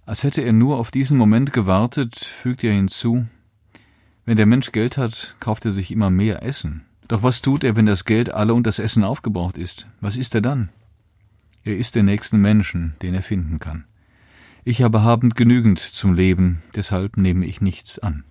Als 0.05 0.25
hätte 0.25 0.43
er 0.43 0.53
nur 0.53 0.77
auf 0.77 0.91
diesen 0.91 1.17
Moment 1.17 1.55
gewartet, 1.55 2.17
fügt 2.17 2.63
er 2.65 2.75
hinzu, 2.75 3.27
wenn 4.27 4.37
der 4.37 4.45
Mensch 4.45 4.73
Geld 4.73 4.99
hat, 4.99 5.37
kauft 5.41 5.65
er 5.65 5.73
sich 5.73 5.91
immer 5.91 6.11
mehr 6.11 6.43
Essen. 6.43 6.85
Doch 7.09 7.23
was 7.23 7.41
tut 7.41 7.65
er, 7.65 7.77
wenn 7.77 7.87
das 7.87 8.05
Geld 8.05 8.35
alle 8.35 8.53
und 8.53 8.67
das 8.67 8.79
Essen 8.79 9.05
aufgebraucht 9.05 9.57
ist? 9.57 9.87
Was 10.03 10.19
ist 10.19 10.35
er 10.35 10.43
dann? 10.43 10.69
Er 11.65 11.79
ist 11.79 11.95
der 11.95 12.03
nächsten 12.03 12.39
Menschen, 12.39 12.95
den 13.01 13.15
er 13.15 13.23
finden 13.23 13.59
kann. 13.59 13.85
Ich 14.71 14.83
habe 14.83 15.01
habend 15.01 15.35
genügend 15.35 15.79
zum 15.79 16.13
Leben, 16.13 16.63
deshalb 16.77 17.17
nehme 17.17 17.47
ich 17.47 17.63
nichts 17.63 17.99
an. 17.99 18.25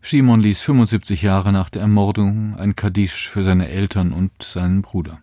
Shimon 0.00 0.40
ließ 0.40 0.60
75 0.60 1.22
Jahre 1.22 1.52
nach 1.52 1.70
der 1.70 1.82
Ermordung 1.82 2.56
ein 2.56 2.74
Kaddisch 2.74 3.28
für 3.28 3.44
seine 3.44 3.68
Eltern 3.68 4.12
und 4.12 4.32
seinen 4.42 4.82
Bruder. 4.82 5.20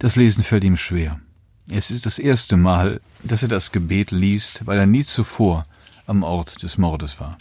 Das 0.00 0.16
Lesen 0.16 0.42
fällt 0.42 0.64
ihm 0.64 0.76
schwer. 0.76 1.20
Es 1.68 1.92
ist 1.92 2.06
das 2.06 2.18
erste 2.18 2.56
Mal, 2.56 3.00
dass 3.22 3.44
er 3.44 3.48
das 3.48 3.70
Gebet 3.70 4.10
liest, 4.10 4.66
weil 4.66 4.80
er 4.80 4.86
nie 4.86 5.04
zuvor 5.04 5.64
am 6.08 6.24
Ort 6.24 6.64
des 6.64 6.76
Mordes 6.76 7.20
war. 7.20 7.38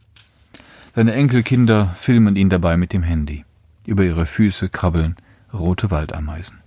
Seine 0.94 1.14
Enkelkinder 1.14 1.96
filmen 1.98 2.36
ihn 2.36 2.52
dabei 2.52 2.78
mit 2.78 2.94
dem 2.94 3.02
Handy. 3.02 3.46
Über 3.88 4.04
ihre 4.04 4.28
Füße 4.28 4.70
krabbeln 4.70 5.16
rote 5.52 5.90
Waldameisen. 5.90 6.59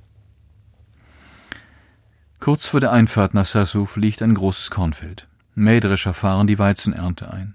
Kurz 2.42 2.66
vor 2.66 2.80
der 2.80 2.90
Einfahrt 2.90 3.34
nach 3.34 3.46
Sassuf 3.46 3.94
liegt 3.94 4.20
ein 4.20 4.34
großes 4.34 4.72
Kornfeld. 4.72 5.28
Mähdrescher 5.54 6.12
fahren 6.12 6.49
die 6.49 6.58
Weizenernte 6.58 7.32
ein. 7.32 7.54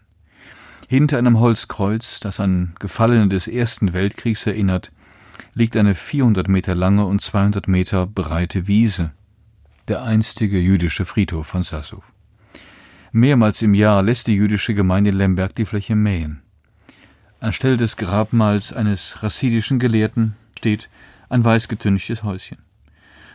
Hinter 0.87 1.17
einem 1.17 1.41
Holzkreuz, 1.41 2.21
das 2.21 2.39
an 2.39 2.73
Gefallene 2.79 3.27
des 3.27 3.49
Ersten 3.49 3.91
Weltkriegs 3.91 4.47
erinnert, 4.47 4.93
liegt 5.53 5.75
eine 5.75 5.93
400 5.93 6.47
Meter 6.47 6.73
lange 6.73 7.05
und 7.05 7.19
200 7.19 7.67
Meter 7.67 8.07
breite 8.07 8.67
Wiese, 8.67 9.11
der 9.89 10.03
einstige 10.03 10.57
jüdische 10.57 11.03
Friedhof 11.03 11.47
von 11.47 11.63
Sassuf. 11.63 12.13
Mehrmals 13.11 13.61
im 13.61 13.73
Jahr 13.73 14.01
lässt 14.01 14.27
die 14.27 14.35
jüdische 14.35 14.73
Gemeinde 14.73 15.11
Lemberg 15.11 15.53
die 15.53 15.65
Fläche 15.65 15.95
mähen. 15.97 16.43
Anstelle 17.41 17.75
des 17.75 17.97
Grabmals 17.97 18.71
eines 18.71 19.21
rassidischen 19.21 19.79
Gelehrten 19.79 20.37
steht 20.57 20.89
ein 21.27 21.43
weiß 21.43 21.67
getünchtes 21.67 22.23
Häuschen. 22.23 22.59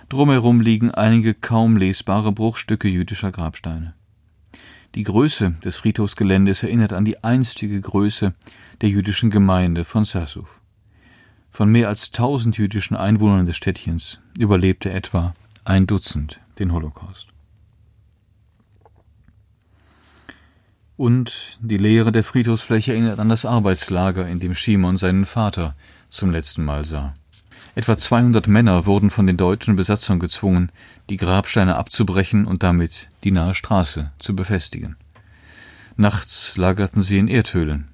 Drumherum 0.09 0.61
liegen 0.61 0.91
einige 0.91 1.35
kaum 1.35 1.77
lesbare 1.77 2.33
Bruchstücke 2.33 2.89
jüdischer 2.89 3.33
Grabsteine. 3.33 3.95
Die 4.95 5.05
Größe 5.05 5.53
des 5.65 5.77
Friedhofsgeländes 5.77 6.63
erinnert 6.63 6.93
an 6.93 7.05
die 7.05 7.25
einstige 7.25 7.81
Größe 7.81 8.35
der 8.83 8.91
jüdischen 8.91 9.31
Gemeinde 9.31 9.85
von 9.85 10.05
Sassuf. 10.05 10.61
Von 11.51 11.71
mehr 11.71 11.89
als 11.89 12.11
tausend 12.11 12.59
jüdischen 12.59 12.97
Einwohnern 12.97 13.47
des 13.47 13.57
Städtchens 13.57 14.21
überlebte 14.39 14.93
etwa 14.93 15.35
ein 15.65 15.87
Dutzend 15.87 16.41
den 16.59 16.73
Holocaust. 16.73 17.29
Und 20.97 21.59
die 21.61 21.79
Leere 21.79 22.13
der 22.13 22.23
Friedhofsfläche 22.23 22.93
erinnert 22.93 23.19
an 23.19 23.29
das 23.29 23.45
Arbeitslager, 23.45 24.29
in 24.29 24.41
dem 24.41 24.55
Shimon 24.55 24.97
seinen 24.97 25.27
Vater 25.27 25.75
zum 26.09 26.31
letzten 26.31 26.65
Mal 26.65 26.85
sah. 26.85 27.15
Etwa 27.75 27.97
200 27.97 28.49
Männer 28.49 28.87
wurden 28.87 29.11
von 29.11 29.27
den 29.27 29.37
deutschen 29.37 29.77
Besatzern 29.77 30.19
gezwungen, 30.19 30.71
die 31.09 31.17
Grabsteine 31.17 31.77
abzubrechen 31.77 32.47
und 32.47 32.63
damit 32.63 33.09
die 33.25 33.31
nahe 33.31 33.55
Straße 33.55 34.13
zu 34.19 34.37
befestigen. 34.37 34.97
Nachts 35.97 36.57
lagerten 36.57 37.03
sie 37.03 37.19
in 37.19 37.29
Erdhöhlen. 37.29 37.89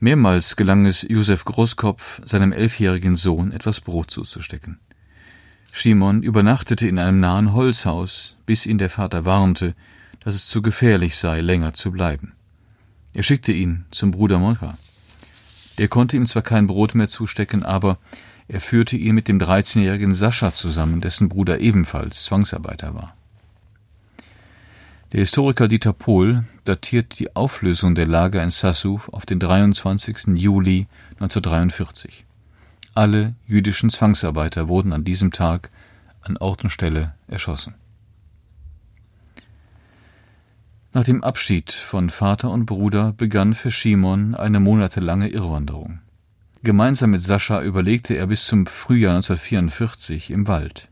Mehrmals 0.00 0.56
gelang 0.56 0.86
es 0.86 1.02
Josef 1.08 1.44
Großkopf, 1.44 2.20
seinem 2.26 2.52
elfjährigen 2.52 3.16
Sohn 3.16 3.52
etwas 3.52 3.80
Brot 3.80 4.10
zuzustecken. 4.10 4.78
Schimon 5.72 6.22
übernachtete 6.22 6.86
in 6.86 6.98
einem 6.98 7.18
nahen 7.18 7.52
Holzhaus, 7.52 8.36
bis 8.46 8.64
ihn 8.66 8.78
der 8.78 8.90
Vater 8.90 9.24
warnte, 9.24 9.74
dass 10.20 10.34
es 10.34 10.46
zu 10.46 10.62
gefährlich 10.62 11.16
sei, 11.16 11.40
länger 11.40 11.74
zu 11.74 11.90
bleiben. 11.90 12.32
Er 13.12 13.22
schickte 13.22 13.52
ihn 13.52 13.84
zum 13.90 14.10
Bruder 14.10 14.38
Molka. 14.38 14.76
Der 15.78 15.88
konnte 15.88 16.16
ihm 16.16 16.26
zwar 16.26 16.42
kein 16.42 16.66
Brot 16.66 16.94
mehr 16.94 17.08
zustecken, 17.08 17.62
aber 17.62 17.98
er 18.48 18.60
führte 18.60 18.96
ihn 18.96 19.14
mit 19.14 19.28
dem 19.28 19.38
13-jährigen 19.38 20.14
Sascha 20.14 20.52
zusammen, 20.52 21.00
dessen 21.00 21.28
Bruder 21.28 21.60
ebenfalls 21.60 22.24
Zwangsarbeiter 22.24 22.94
war. 22.94 23.14
Der 25.12 25.20
Historiker 25.20 25.68
Dieter 25.68 25.92
Pohl 25.92 26.44
datiert 26.64 27.18
die 27.18 27.36
Auflösung 27.36 27.94
der 27.94 28.06
Lager 28.06 28.42
in 28.42 28.50
Sassuf 28.50 29.08
auf 29.10 29.26
den 29.26 29.38
23. 29.38 30.34
Juli 30.34 30.88
1943. 31.20 32.26
Alle 32.94 33.34
jüdischen 33.46 33.90
Zwangsarbeiter 33.90 34.68
wurden 34.68 34.92
an 34.92 35.04
diesem 35.04 35.30
Tag 35.30 35.70
an 36.20 36.36
Ort 36.36 36.64
und 36.64 36.70
Stelle 36.70 37.14
erschossen. 37.28 37.74
Nach 40.92 41.04
dem 41.04 41.24
Abschied 41.24 41.72
von 41.72 42.10
Vater 42.10 42.50
und 42.50 42.66
Bruder 42.66 43.12
begann 43.12 43.54
für 43.54 43.70
Shimon 43.70 44.34
eine 44.34 44.60
monatelange 44.60 45.28
Irrwanderung. 45.28 46.00
Gemeinsam 46.64 47.10
mit 47.10 47.20
Sascha 47.20 47.62
überlegte 47.62 48.14
er 48.14 48.26
bis 48.26 48.46
zum 48.46 48.64
Frühjahr 48.64 49.14
1944 49.14 50.30
im 50.30 50.48
Wald. 50.48 50.88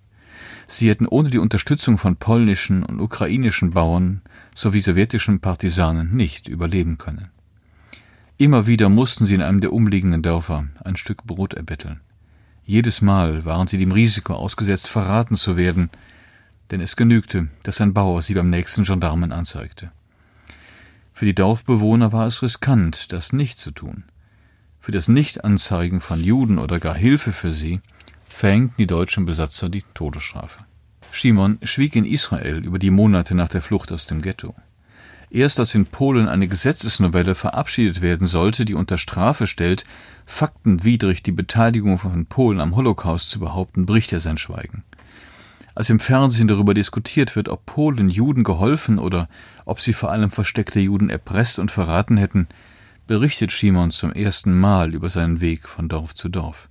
Sie 0.66 0.90
hätten 0.90 1.06
ohne 1.06 1.30
die 1.30 1.38
Unterstützung 1.38 1.96
von 1.96 2.16
polnischen 2.16 2.82
und 2.82 3.00
ukrainischen 3.00 3.70
Bauern 3.70 4.20
sowie 4.54 4.80
sowjetischen 4.80 5.40
Partisanen 5.40 6.14
nicht 6.14 6.46
überleben 6.46 6.98
können. 6.98 7.30
Immer 8.36 8.66
wieder 8.66 8.90
mussten 8.90 9.24
sie 9.24 9.34
in 9.34 9.40
einem 9.40 9.62
der 9.62 9.72
umliegenden 9.72 10.20
Dörfer 10.20 10.66
ein 10.84 10.96
Stück 10.96 11.24
Brot 11.24 11.54
erbetteln. 11.54 12.00
Jedes 12.66 13.00
Mal 13.00 13.46
waren 13.46 13.66
sie 13.66 13.78
dem 13.78 13.92
Risiko 13.92 14.34
ausgesetzt, 14.34 14.88
verraten 14.88 15.36
zu 15.36 15.56
werden, 15.56 15.88
denn 16.70 16.82
es 16.82 16.96
genügte, 16.96 17.48
dass 17.62 17.80
ein 17.80 17.94
Bauer 17.94 18.20
sie 18.20 18.34
beim 18.34 18.50
nächsten 18.50 18.84
Gendarmen 18.84 19.32
anzeigte. 19.32 19.90
Für 21.14 21.24
die 21.24 21.34
Dorfbewohner 21.34 22.12
war 22.12 22.26
es 22.26 22.42
riskant, 22.42 23.10
das 23.10 23.32
nicht 23.32 23.56
zu 23.56 23.70
tun. 23.70 24.04
Für 24.82 24.90
das 24.90 25.06
Nichtanzeigen 25.06 26.00
von 26.00 26.18
Juden 26.18 26.58
oder 26.58 26.80
gar 26.80 26.96
Hilfe 26.96 27.30
für 27.30 27.52
sie 27.52 27.80
verhängten 28.28 28.74
die 28.78 28.88
deutschen 28.88 29.24
Besatzer 29.24 29.68
die 29.68 29.84
Todesstrafe. 29.94 30.64
Shimon 31.12 31.60
schwieg 31.62 31.94
in 31.94 32.04
Israel 32.04 32.64
über 32.64 32.80
die 32.80 32.90
Monate 32.90 33.36
nach 33.36 33.48
der 33.48 33.62
Flucht 33.62 33.92
aus 33.92 34.06
dem 34.06 34.22
Ghetto. 34.22 34.56
Erst 35.30 35.60
als 35.60 35.76
in 35.76 35.86
Polen 35.86 36.26
eine 36.26 36.48
Gesetzesnovelle 36.48 37.36
verabschiedet 37.36 38.02
werden 38.02 38.26
sollte, 38.26 38.64
die 38.64 38.74
unter 38.74 38.98
Strafe 38.98 39.46
stellt, 39.46 39.84
faktenwidrig 40.26 41.22
die 41.22 41.30
Beteiligung 41.30 41.98
von 41.98 42.26
Polen 42.26 42.60
am 42.60 42.74
Holocaust 42.74 43.30
zu 43.30 43.38
behaupten, 43.38 43.86
bricht 43.86 44.12
er 44.12 44.18
sein 44.18 44.36
Schweigen. 44.36 44.82
Als 45.76 45.90
im 45.90 46.00
Fernsehen 46.00 46.48
darüber 46.48 46.74
diskutiert 46.74 47.36
wird, 47.36 47.48
ob 47.48 47.66
Polen 47.66 48.08
Juden 48.08 48.42
geholfen 48.42 48.98
oder 48.98 49.28
ob 49.64 49.80
sie 49.80 49.92
vor 49.92 50.10
allem 50.10 50.32
versteckte 50.32 50.80
Juden 50.80 51.08
erpresst 51.08 51.60
und 51.60 51.70
verraten 51.70 52.16
hätten, 52.16 52.48
berichtet 53.12 53.52
Shimon 53.52 53.90
zum 53.90 54.10
ersten 54.10 54.58
Mal 54.58 54.94
über 54.94 55.10
seinen 55.10 55.42
Weg 55.42 55.68
von 55.68 55.86
Dorf 55.86 56.14
zu 56.14 56.30
Dorf. 56.30 56.70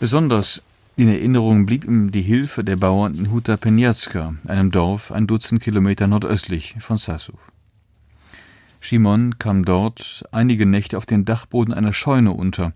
Besonders 0.00 0.62
In 0.96 1.08
Erinnerung 1.08 1.64
blieb 1.64 1.84
ihm 1.84 2.10
die 2.10 2.22
Hilfe 2.22 2.64
der 2.64 2.74
Bauern 2.74 3.14
in 3.14 3.30
Huta 3.30 3.56
Penjatska, 3.56 4.34
einem 4.48 4.72
Dorf 4.72 5.12
ein 5.12 5.28
Dutzend 5.28 5.62
Kilometer 5.62 6.08
nordöstlich 6.08 6.74
von 6.80 6.96
Sassow. 6.96 7.38
Shimon 8.80 9.38
kam 9.38 9.64
dort 9.64 10.24
einige 10.32 10.66
Nächte 10.66 10.98
auf 10.98 11.06
den 11.06 11.24
Dachboden 11.24 11.72
einer 11.72 11.92
Scheune 11.92 12.32
unter, 12.32 12.72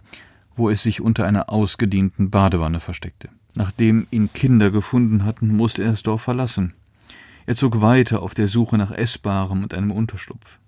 wo 0.55 0.70
es 0.70 0.85
sich 0.85 1.01
unter 1.01 1.27
einer 1.27 1.51
ausgedienten 1.51 2.31
Badewanne 2.31 2.79
versteckte. 2.79 3.29
Nachdem 3.57 4.07
ihn 4.12 4.33
Kinder 4.33 4.70
gefunden 4.70 5.25
hatten, 5.25 5.48
musste 5.48 5.83
er 5.83 5.90
das 5.90 6.05
Dorf 6.05 6.22
verlassen. 6.22 6.75
Er 7.44 7.57
zog 7.57 7.81
weiter 7.81 8.22
auf 8.22 8.35
der 8.35 8.46
Suche 8.46 8.79
nach 8.79 8.92
Essbarem 8.92 9.64
und 9.64 9.75
einem 9.75 9.90
Unterschlupf. 9.90 10.61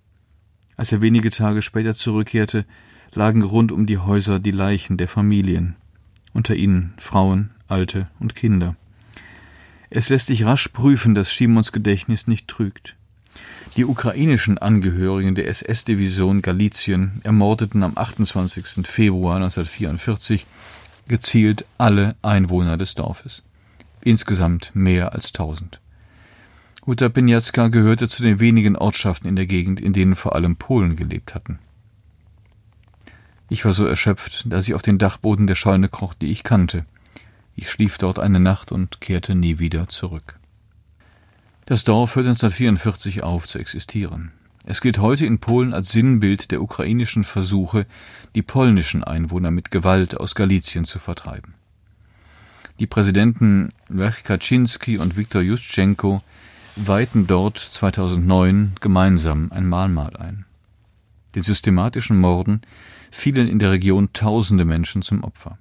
Als 0.77 0.93
er 0.93 1.03
wenige 1.03 1.31
Tage 1.31 1.63
später 1.63 1.95
zurückkehrte, 1.95 2.65
lagen 3.13 3.43
rund 3.43 3.73
um 3.73 3.87
die 3.87 3.99
Häuser 3.99 4.39
die 4.39 4.51
Leichen 4.51 4.97
der 4.97 5.09
Familien, 5.09 5.77
unter 6.33 6.55
ihnen 6.55 6.95
Frauen, 6.99 7.51
Alte 7.69 8.09
und 8.19 8.35
Kinder. 8.35 8.77
Es 9.91 10.09
lässt 10.09 10.27
sich 10.27 10.45
rasch 10.45 10.69
prüfen, 10.69 11.15
dass 11.15 11.33
Schimons 11.33 11.71
Gedächtnis 11.71 12.27
nicht 12.27 12.49
trügt. 12.49 12.97
Die 13.77 13.85
ukrainischen 13.85 14.59
Angehörigen 14.59 15.35
der 15.35 15.49
SS-Division 15.49 16.43
Galizien 16.43 17.21
ermordeten 17.25 17.83
am 17.83 17.93
28. 17.97 18.87
Februar 18.87 19.37
1944 19.37 20.47
gezielt 21.09 21.65
alle 21.79 22.15
Einwohner 22.23 22.77
des 22.77 22.95
Dorfes. 22.95 23.43
Insgesamt 24.01 24.71
mehr 24.75 25.13
als 25.13 25.29
1000. 25.29 25.81
Unterpinjatska 26.87 27.68
gehörte 27.68 28.09
zu 28.09 28.23
den 28.23 28.40
wenigen 28.40 28.77
Ortschaften 28.77 29.27
in 29.27 29.37
der 29.37 29.47
Gegend, 29.47 29.81
in 29.81 29.94
denen 29.94 30.14
vor 30.14 30.35
allem 30.35 30.57
Polen 30.57 30.97
gelebt 30.97 31.35
hatten. 31.35 31.59
Ich 33.49 33.64
war 33.64 33.73
so 33.73 33.87
erschöpft, 33.87 34.44
dass 34.47 34.68
ich 34.68 34.75
auf 34.75 34.83
den 34.83 34.99
Dachboden 34.99 35.47
der 35.47 35.55
Scheune 35.55 35.88
kroch, 35.88 36.12
die 36.12 36.31
ich 36.31 36.42
kannte. 36.42 36.85
Ich 37.57 37.70
schlief 37.70 37.97
dort 37.99 38.18
eine 38.18 38.40
Nacht 38.40 38.73
und 38.73 39.01
kehrte 39.01 39.35
nie 39.35 39.59
wieder 39.59 39.88
zurück. 39.88 40.38
Das 41.66 41.85
Dorf 41.85 42.16
hörte 42.16 42.31
1944 42.31 43.23
auf 43.23 43.47
zu 43.47 43.59
existieren. 43.59 44.33
Es 44.66 44.81
gilt 44.81 44.99
heute 44.99 45.25
in 45.25 45.38
Polen 45.38 45.73
als 45.73 45.90
Sinnbild 45.92 46.51
der 46.51 46.61
ukrainischen 46.61 47.25
Versuche, 47.25 47.87
die 48.35 48.42
polnischen 48.42 49.05
Einwohner 49.05 49.51
mit 49.51 49.70
Gewalt 49.70 50.18
aus 50.18 50.35
Galizien 50.35 50.85
zu 50.85 50.99
vertreiben. 50.99 51.55
Die 52.81 52.87
Präsidenten 52.87 53.70
Lech 53.88 54.25
Kaczynski 54.25 54.99
und 54.99 55.16
Viktor 55.16 55.42
Juschenko 55.42 56.23
weihten 56.77 57.27
dort 57.27 57.59
2009 57.59 58.75
gemeinsam 58.81 59.53
ein 59.53 59.69
Mahnmal 59.69 60.17
ein. 60.17 60.45
Den 61.35 61.43
systematischen 61.43 62.19
Morden 62.19 62.63
fielen 63.11 63.49
in 63.49 63.59
der 63.59 63.71
Region 63.71 64.13
tausende 64.13 64.65
Menschen 64.65 65.03
zum 65.03 65.23
Opfer. 65.23 65.59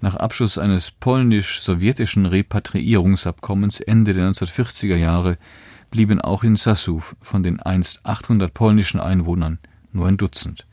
Nach 0.00 0.16
Abschluss 0.16 0.58
eines 0.58 0.90
polnisch-sowjetischen 0.90 2.26
Repatriierungsabkommens 2.26 3.80
Ende 3.80 4.14
der 4.14 4.28
1940er 4.30 4.96
Jahre 4.96 5.38
blieben 5.90 6.20
auch 6.20 6.42
in 6.42 6.56
Sassow 6.56 7.14
von 7.20 7.42
den 7.42 7.60
einst 7.60 8.04
800 8.04 8.52
polnischen 8.52 9.00
Einwohnern 9.00 9.58
nur 9.92 10.06
ein 10.06 10.16
Dutzend. 10.16 10.66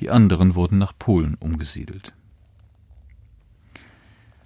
Die 0.00 0.10
anderen 0.10 0.54
wurden 0.54 0.78
nach 0.78 0.92
Polen 0.98 1.34
umgesiedelt. 1.40 2.12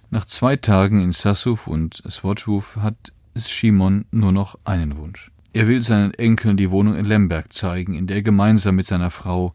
Nach 0.09 0.25
zwei 0.25 0.55
Tagen 0.55 1.01
in 1.01 1.11
Sassow 1.11 1.67
und 1.67 2.01
Swatchow 2.09 2.77
hat 2.77 3.11
Simon 3.35 4.05
nur 4.11 4.31
noch 4.31 4.57
einen 4.63 4.97
Wunsch. 4.97 5.31
Er 5.53 5.67
will 5.67 5.81
seinen 5.81 6.13
Enkeln 6.13 6.57
die 6.57 6.71
Wohnung 6.71 6.95
in 6.95 7.05
Lemberg 7.05 7.53
zeigen, 7.53 7.93
in 7.93 8.07
der 8.07 8.17
er 8.17 8.23
gemeinsam 8.23 8.75
mit 8.75 8.85
seiner 8.85 9.09
Frau 9.09 9.53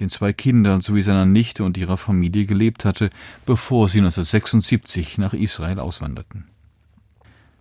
den 0.00 0.08
zwei 0.08 0.32
Kindern 0.32 0.80
sowie 0.80 1.02
seiner 1.02 1.26
Nichte 1.26 1.64
und 1.64 1.76
ihrer 1.76 1.96
Familie 1.96 2.46
gelebt 2.46 2.84
hatte, 2.84 3.10
bevor 3.46 3.88
sie 3.88 3.98
1976 3.98 5.18
nach 5.18 5.32
Israel 5.32 5.78
auswanderten. 5.78 6.44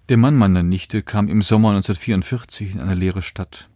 Der 0.10 0.17
Mann 0.17 0.36
meiner 0.36 0.63
Nichte 0.63 1.01
kam 1.01 1.28
im 1.28 1.41
Sommer 1.41 1.69
1944 1.69 2.75
in 2.75 2.80
eine 2.80 2.95
leere 2.95 3.21
Stadt. 3.21 3.69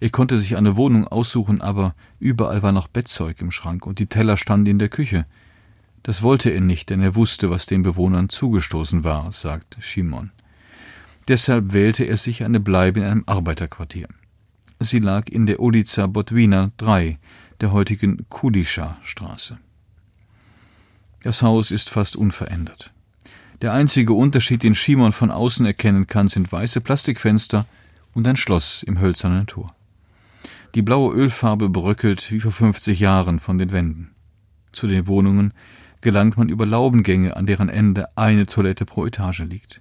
Er 0.00 0.10
konnte 0.10 0.38
sich 0.38 0.56
eine 0.56 0.76
Wohnung 0.76 1.06
aussuchen, 1.06 1.60
aber 1.60 1.94
überall 2.18 2.62
war 2.62 2.72
noch 2.72 2.88
Bettzeug 2.88 3.40
im 3.40 3.50
Schrank 3.50 3.86
und 3.86 3.98
die 3.98 4.06
Teller 4.06 4.36
standen 4.36 4.70
in 4.70 4.78
der 4.78 4.88
Küche. 4.88 5.26
Das 6.02 6.22
wollte 6.22 6.50
er 6.50 6.60
nicht, 6.60 6.88
denn 6.88 7.02
er 7.02 7.14
wusste, 7.14 7.50
was 7.50 7.66
den 7.66 7.82
Bewohnern 7.82 8.28
zugestoßen 8.30 9.04
war, 9.04 9.30
sagt 9.32 9.76
Shimon. 9.80 10.30
Deshalb 11.30 11.72
wählte 11.72 12.02
er 12.02 12.16
sich 12.16 12.42
eine 12.42 12.58
Bleibe 12.58 12.98
in 12.98 13.06
einem 13.06 13.22
Arbeiterquartier. 13.24 14.08
Sie 14.80 14.98
lag 14.98 15.28
in 15.28 15.46
der 15.46 15.60
Ulica 15.60 16.08
Botwina 16.08 16.72
3, 16.78 17.20
der 17.60 17.70
heutigen 17.70 18.26
Kudischa 18.28 18.98
Straße. 19.04 19.56
Das 21.22 21.40
Haus 21.42 21.70
ist 21.70 21.88
fast 21.88 22.16
unverändert. 22.16 22.92
Der 23.62 23.72
einzige 23.72 24.12
Unterschied, 24.12 24.64
den 24.64 24.74
Schimon 24.74 25.12
von 25.12 25.30
außen 25.30 25.64
erkennen 25.64 26.08
kann, 26.08 26.26
sind 26.26 26.50
weiße 26.50 26.80
Plastikfenster 26.80 27.64
und 28.12 28.26
ein 28.26 28.36
Schloss 28.36 28.82
im 28.82 28.98
hölzernen 28.98 29.46
Tor. 29.46 29.72
Die 30.74 30.82
blaue 30.82 31.14
Ölfarbe 31.14 31.68
bröckelt 31.68 32.32
wie 32.32 32.40
vor 32.40 32.50
50 32.50 32.98
Jahren 32.98 33.38
von 33.38 33.56
den 33.56 33.70
Wänden. 33.70 34.10
Zu 34.72 34.88
den 34.88 35.06
Wohnungen 35.06 35.54
gelangt 36.00 36.36
man 36.36 36.48
über 36.48 36.66
Laubengänge, 36.66 37.36
an 37.36 37.46
deren 37.46 37.68
Ende 37.68 38.08
eine 38.16 38.46
Toilette 38.46 38.84
pro 38.84 39.06
Etage 39.06 39.44
liegt. 39.44 39.80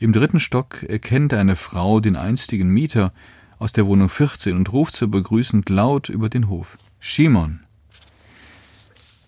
Im 0.00 0.12
dritten 0.12 0.38
Stock 0.38 0.84
erkennt 0.84 1.34
eine 1.34 1.56
Frau 1.56 1.98
den 1.98 2.14
einstigen 2.14 2.68
Mieter 2.68 3.12
aus 3.58 3.72
der 3.72 3.86
Wohnung 3.86 4.08
14 4.08 4.56
und 4.56 4.72
ruft 4.72 4.94
so 4.94 5.08
begrüßend 5.08 5.68
laut 5.68 6.08
über 6.08 6.28
den 6.28 6.48
Hof. 6.48 6.78
Shimon. 7.00 7.60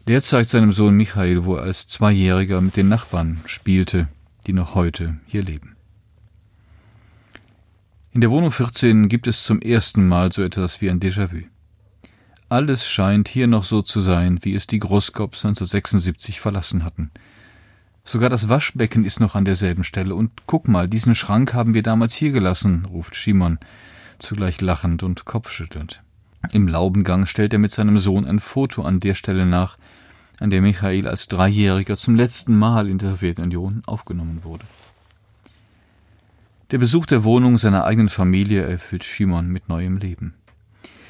Der 0.07 0.23
zeigt 0.23 0.49
seinem 0.49 0.73
Sohn 0.73 0.95
Michael, 0.95 1.45
wo 1.45 1.57
er 1.57 1.63
als 1.63 1.89
Zweijähriger 1.89 2.61
mit 2.61 2.77
den 2.77 2.89
Nachbarn 2.89 3.41
spielte, 3.47 4.09
die 4.47 4.53
noch 4.53 4.77
heute 4.77 5.17
hier 5.27 5.43
leben. 5.43 5.77
In 8.13 8.21
der 8.21 8.31
Wohnung 8.31 8.53
14 8.53 9.09
gibt 9.09 9.27
es 9.27 9.45
zum 9.45 9.61
ersten 9.61 10.07
Mal 10.07 10.33
so 10.33 10.43
etwas 10.43 10.81
wie 10.81 10.91
ein 10.91 11.01
Déjà-vu. 11.01 11.43
Alles 12.49 12.89
scheint 12.89 13.29
hier 13.29 13.47
noch 13.47 13.65
so 13.65 13.83
zu 13.83 14.01
sein, 14.01 14.39
wie 14.43 14.55
es 14.55 14.67
die 14.67 14.81
Großkops 14.81 15.45
1976 15.45 16.41
verlassen 16.41 16.85
hatten. 16.85 17.11
Sogar 18.05 18.31
das 18.31 18.49
Waschbecken 18.49 19.05
ist 19.05 19.21
noch 19.21 19.35
an 19.35 19.45
derselben 19.45 19.85
Stelle. 19.85 20.15
Und 20.15 20.31
guck 20.47 20.69
mal, 20.69 20.89
diesen 20.89 21.15
Schrank 21.15 21.55
haben 21.55 21.75
wir 21.75 21.83
damals 21.83 22.15
hier 22.15 22.33
gelassen, 22.33 22.87
ruft 22.87 23.15
Schimon, 23.15 23.59
zugleich 24.19 24.61
lachend 24.61 25.03
und 25.03 25.25
kopfschüttelnd. 25.25 26.03
Im 26.53 26.67
Laubengang 26.67 27.27
stellt 27.27 27.53
er 27.53 27.59
mit 27.59 27.71
seinem 27.71 27.99
Sohn 27.99 28.25
ein 28.25 28.41
Foto 28.41 28.83
an 28.83 29.01
der 29.01 29.15
Stelle 29.15 29.47
nach, 29.47 29.77
an 30.41 30.51
der 30.51 30.63
Michael 30.63 31.07
als 31.07 31.29
Dreijähriger 31.29 31.97
zum 31.97 32.15
letzten 32.15 32.57
Mal 32.57 32.89
in 32.89 32.99
der 32.99 33.11
Sowjetunion 33.11 33.83
aufgenommen 33.87 34.41
wurde. 34.43 34.65
Der 36.71 36.79
Besuch 36.79 37.05
der 37.05 37.25
Wohnung 37.25 37.59
seiner 37.59 37.85
eigenen 37.85 38.09
Familie 38.09 38.63
erfüllt 38.63 39.05
Shimon 39.05 39.49
mit 39.49 39.69
neuem 39.69 39.99
Leben. 39.99 40.35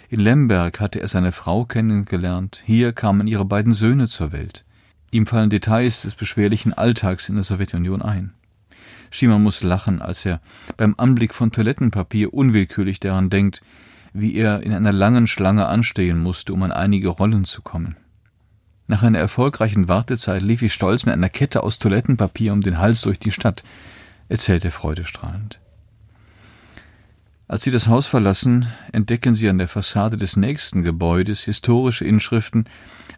In 0.08 0.18
Lemberg 0.18 0.80
hatte 0.80 1.00
er 1.00 1.06
seine 1.06 1.30
Frau 1.30 1.64
kennengelernt, 1.64 2.62
hier 2.64 2.92
kamen 2.92 3.28
ihre 3.28 3.44
beiden 3.44 3.72
Söhne 3.72 4.08
zur 4.08 4.32
Welt. 4.32 4.64
Ihm 5.10 5.26
fallen 5.26 5.50
Details 5.50 6.02
des 6.02 6.14
beschwerlichen 6.14 6.72
Alltags 6.72 7.28
in 7.28 7.34
der 7.34 7.44
Sowjetunion 7.44 8.02
ein. 8.02 8.32
Shimon 9.10 9.42
muss 9.42 9.62
lachen, 9.62 10.00
als 10.00 10.24
er 10.24 10.40
beim 10.76 10.94
Anblick 10.96 11.34
von 11.34 11.50
Toilettenpapier 11.50 12.32
unwillkürlich 12.32 13.00
daran 13.00 13.28
denkt, 13.28 13.60
wie 14.12 14.36
er 14.36 14.62
in 14.62 14.72
einer 14.72 14.92
langen 14.92 15.26
Schlange 15.26 15.66
anstehen 15.66 16.18
musste, 16.18 16.52
um 16.52 16.62
an 16.62 16.72
einige 16.72 17.08
Rollen 17.08 17.44
zu 17.44 17.62
kommen. 17.62 17.96
Nach 18.86 19.02
einer 19.02 19.18
erfolgreichen 19.18 19.88
Wartezeit 19.88 20.42
lief 20.42 20.62
ich 20.62 20.74
stolz 20.74 21.04
mit 21.04 21.14
einer 21.14 21.28
Kette 21.28 21.62
aus 21.62 21.78
Toilettenpapier 21.78 22.52
um 22.52 22.60
den 22.60 22.78
Hals 22.78 23.02
durch 23.02 23.18
die 23.18 23.30
Stadt, 23.30 23.62
erzählt 24.28 24.64
er 24.64 24.72
freudestrahlend. 24.72 25.60
Als 27.50 27.64
sie 27.64 27.72
das 27.72 27.88
Haus 27.88 28.06
verlassen, 28.06 28.68
entdecken 28.92 29.34
sie 29.34 29.48
an 29.48 29.58
der 29.58 29.66
Fassade 29.66 30.16
des 30.16 30.36
nächsten 30.36 30.84
Gebäudes 30.84 31.40
historische 31.40 32.04
Inschriften 32.04 32.66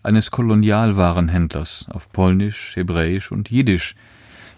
eines 0.02 0.30
Kolonialwarenhändlers 0.30 1.84
auf 1.90 2.10
Polnisch, 2.10 2.74
Hebräisch 2.74 3.30
und 3.30 3.50
Jiddisch, 3.50 3.94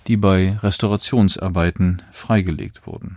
die 0.06 0.16
bei 0.16 0.56
Restaurationsarbeiten 0.58 2.02
freigelegt 2.12 2.86
wurden. 2.86 3.16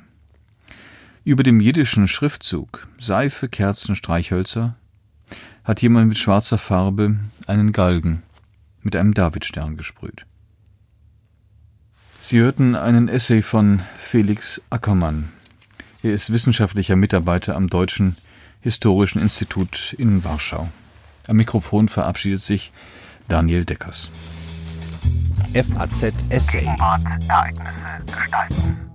Über 1.23 1.43
dem 1.43 1.59
jiddischen 1.59 2.07
Schriftzug 2.07 2.87
Seife, 2.97 3.49
Kerzen, 3.49 3.95
Streichhölzer 3.95 4.75
hat 5.63 5.83
jemand 5.83 6.07
mit 6.07 6.17
schwarzer 6.17 6.57
Farbe 6.57 7.19
einen 7.45 7.71
Galgen 7.71 8.23
mit 8.81 8.95
einem 8.95 9.13
Davidstern 9.13 9.77
gesprüht. 9.77 10.25
Sie 12.19 12.39
hörten 12.39 12.75
einen 12.75 13.09
Essay 13.09 13.43
von 13.43 13.79
Felix 13.95 14.59
Ackermann. 14.71 15.36
Er 16.03 16.11
ist 16.11 16.31
wissenschaftlicher 16.31 16.95
Mitarbeiter 16.95 17.55
am 17.55 17.69
Deutschen 17.69 18.15
Historischen 18.61 19.19
Institut 19.21 19.95
in 19.97 20.23
Warschau. 20.23 20.69
Am 21.27 21.37
Mikrofon 21.37 21.87
verabschiedet 21.87 22.41
sich 22.41 22.71
Daniel 23.27 23.65
Deckers. 23.65 24.09
FAZ 25.53 26.13
Essay. 26.29 26.65
Ereignisse 26.65 28.03
gestalten. 28.05 28.86